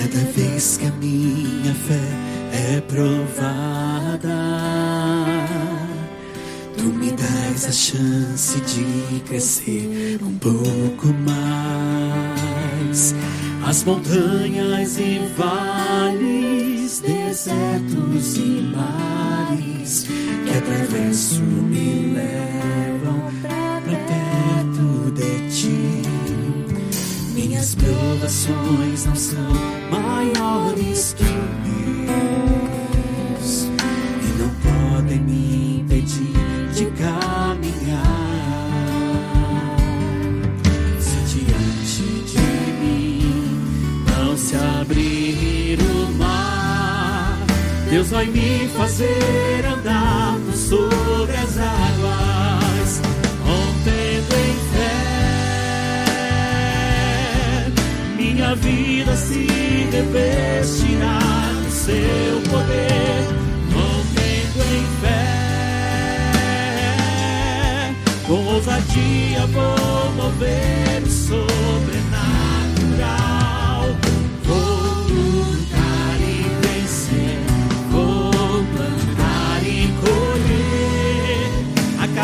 Cada 0.00 0.24
vez 0.32 0.78
que 0.78 0.86
a 0.86 0.92
minha 0.92 1.74
fé 1.74 2.00
é 2.54 2.80
provada, 2.80 4.34
tu 6.74 6.84
me 6.84 7.10
dás 7.12 7.66
a 7.66 7.70
chance 7.70 8.58
de 8.62 9.20
crescer 9.20 10.18
um 10.22 10.38
pouco 10.38 11.08
mais. 11.26 13.14
As 13.66 13.84
montanhas 13.84 14.98
e 14.98 15.20
vales, 15.36 17.00
desertos 17.00 18.38
e 18.38 18.72
mares 18.74 20.06
que 20.46 20.56
atravesso 20.56 21.42
me 21.42 22.14
levam 22.14 23.30
pra 23.42 23.96
perto 23.96 25.10
de 25.10 25.50
ti. 25.54 26.09
Minhas 27.60 27.74
provações 27.74 29.04
não 29.04 29.14
são 29.14 29.52
maiores 29.90 31.12
que 31.12 31.24
Deus 32.06 33.66
e 34.22 34.28
não 34.38 34.48
podem 34.62 35.20
me 35.20 35.80
impedir 35.80 36.32
de 36.72 36.86
caminhar. 36.92 38.30
Deus 47.90 48.08
vai 48.08 48.26
me 48.26 48.68
fazer 48.68 49.66
andar 49.66 50.38
sobre 50.54 50.94
as 50.94 51.09
se 59.20 59.46
revestirá 59.92 61.18
do 61.62 61.70
seu 61.70 62.40
poder, 62.50 63.22
rompendo 63.72 64.60
em 64.74 64.86
fé. 65.00 65.26
Com 68.26 68.40
ousadia 68.54 69.46
vou 69.46 70.12
mover 70.16 71.02
o 71.04 71.10
sobrenatural. 71.10 72.30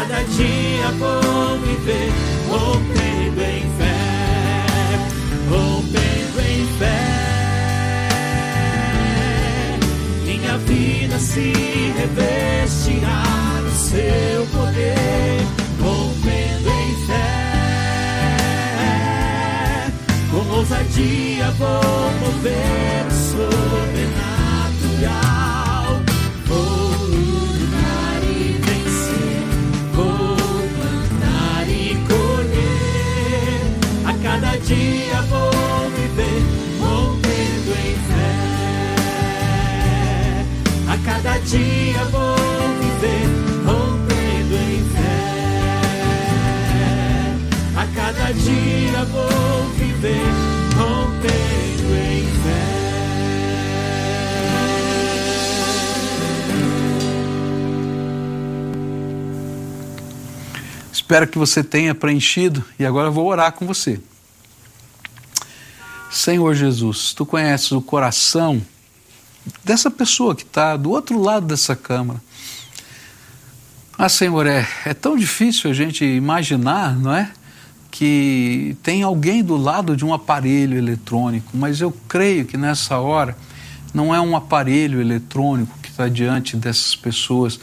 cada 0.07 0.23
dia 0.25 0.91
vou 0.99 1.59
viver 1.59 2.26
vida 11.17 11.19
se 11.19 11.53
revestirá 11.97 13.23
no 13.63 13.71
seu 13.71 14.47
poder, 14.47 15.41
rompendo 15.81 16.71
em 16.71 17.07
fé. 17.07 17.43
Com 20.31 20.45
ousadia 20.57 21.51
vou 21.53 22.13
mover 22.21 22.86
Espero 61.07 61.29
que 61.29 61.39
você 61.39 61.63
tenha 61.63 61.95
preenchido 61.95 62.65
e 62.81 62.85
agora 62.85 63.07
eu 63.07 63.13
vou 63.13 63.29
orar 63.29 63.53
com 63.53 63.65
você. 63.65 64.01
Senhor 66.11 66.53
Jesus, 66.53 67.15
tu 67.15 67.25
conheces 67.25 67.71
o 67.71 67.81
coração 67.81 68.61
dessa 69.63 69.89
pessoa 69.89 70.35
que 70.35 70.43
está 70.43 70.77
do 70.77 70.91
outro 70.91 71.23
lado 71.23 71.47
dessa 71.47 71.77
câmara. 71.77 72.21
Ah, 73.97 74.09
Senhor, 74.09 74.49
é, 74.49 74.67
é 74.85 74.93
tão 74.93 75.17
difícil 75.17 75.71
a 75.71 75.73
gente 75.73 76.05
imaginar, 76.05 76.97
não 76.97 77.15
é? 77.15 77.31
Que 77.89 78.77
tem 78.83 79.05
alguém 79.05 79.45
do 79.45 79.57
lado 79.57 79.97
de 79.97 80.05
um 80.05 80.13
aparelho 80.13 80.77
eletrônico, 80.77 81.57
mas 81.57 81.81
eu 81.81 81.93
creio 82.09 82.45
que 82.47 82.57
nessa 82.57 82.99
hora 82.99 83.39
não 83.95 84.13
é 84.13 84.21
um 84.21 84.35
aparelho 84.35 85.01
eletrônico 85.01 85.79
que 85.81 85.89
está 85.89 86.09
diante 86.09 86.57
dessas 86.57 86.97
pessoas, 86.97 87.61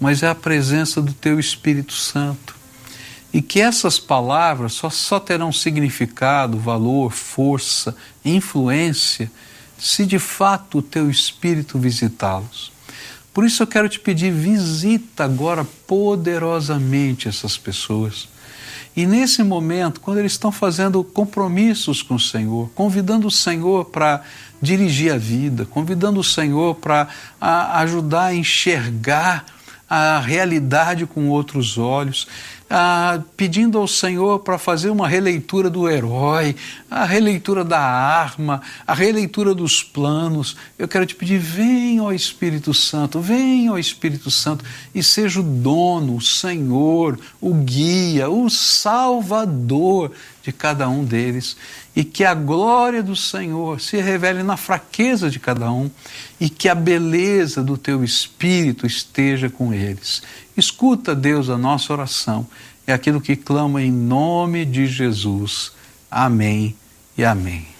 mas 0.00 0.22
é 0.22 0.30
a 0.30 0.34
presença 0.34 1.02
do 1.02 1.12
Teu 1.12 1.38
Espírito 1.38 1.92
Santo. 1.92 2.55
E 3.36 3.42
que 3.42 3.60
essas 3.60 3.98
palavras 3.98 4.72
só, 4.72 4.88
só 4.88 5.20
terão 5.20 5.52
significado, 5.52 6.58
valor, 6.58 7.12
força, 7.12 7.94
influência, 8.24 9.30
se 9.76 10.06
de 10.06 10.18
fato 10.18 10.78
o 10.78 10.82
Teu 10.82 11.10
Espírito 11.10 11.78
visitá-los. 11.78 12.72
Por 13.34 13.44
isso 13.44 13.62
eu 13.62 13.66
quero 13.66 13.90
te 13.90 14.00
pedir, 14.00 14.32
visita 14.32 15.24
agora 15.24 15.66
poderosamente 15.86 17.28
essas 17.28 17.58
pessoas. 17.58 18.26
E 18.96 19.04
nesse 19.04 19.42
momento, 19.42 20.00
quando 20.00 20.16
eles 20.16 20.32
estão 20.32 20.50
fazendo 20.50 21.04
compromissos 21.04 22.00
com 22.00 22.14
o 22.14 22.18
Senhor, 22.18 22.70
convidando 22.74 23.26
o 23.26 23.30
Senhor 23.30 23.84
para 23.84 24.22
dirigir 24.62 25.12
a 25.12 25.18
vida, 25.18 25.66
convidando 25.66 26.20
o 26.20 26.24
Senhor 26.24 26.76
para 26.76 27.06
ajudar 27.38 28.28
a 28.28 28.34
enxergar 28.34 29.44
a 29.88 30.18
realidade 30.18 31.06
com 31.06 31.28
outros 31.28 31.78
olhos, 31.78 32.26
ah, 32.68 33.20
pedindo 33.36 33.78
ao 33.78 33.86
Senhor 33.86 34.40
para 34.40 34.58
fazer 34.58 34.90
uma 34.90 35.06
releitura 35.06 35.70
do 35.70 35.88
herói, 35.88 36.56
a 36.90 37.04
releitura 37.04 37.64
da 37.64 37.80
arma, 37.80 38.60
a 38.86 38.94
releitura 38.94 39.54
dos 39.54 39.82
planos. 39.82 40.56
Eu 40.78 40.88
quero 40.88 41.06
te 41.06 41.14
pedir, 41.14 41.38
vem, 41.38 42.00
ó 42.00 42.12
Espírito 42.12 42.74
Santo, 42.74 43.20
vem, 43.20 43.70
ó 43.70 43.78
Espírito 43.78 44.30
Santo, 44.30 44.64
e 44.94 45.02
seja 45.02 45.40
o 45.40 45.42
dono, 45.42 46.16
o 46.16 46.20
Senhor, 46.20 47.18
o 47.40 47.54
guia, 47.54 48.28
o 48.28 48.50
Salvador 48.50 50.12
de 50.46 50.52
cada 50.52 50.88
um 50.88 51.04
deles, 51.04 51.56
e 51.94 52.04
que 52.04 52.24
a 52.24 52.32
glória 52.32 53.02
do 53.02 53.16
Senhor 53.16 53.80
se 53.80 53.96
revele 53.96 54.44
na 54.44 54.56
fraqueza 54.56 55.28
de 55.28 55.40
cada 55.40 55.72
um, 55.72 55.90
e 56.40 56.48
que 56.48 56.68
a 56.68 56.74
beleza 56.74 57.64
do 57.64 57.76
teu 57.76 58.04
Espírito 58.04 58.86
esteja 58.86 59.50
com 59.50 59.74
eles. 59.74 60.22
Escuta, 60.56 61.16
Deus, 61.16 61.50
a 61.50 61.58
nossa 61.58 61.92
oração. 61.92 62.46
É 62.86 62.92
aquilo 62.92 63.20
que 63.20 63.34
clama 63.34 63.82
em 63.82 63.90
nome 63.90 64.64
de 64.64 64.86
Jesus. 64.86 65.72
Amém 66.08 66.76
e 67.18 67.24
amém. 67.24 67.75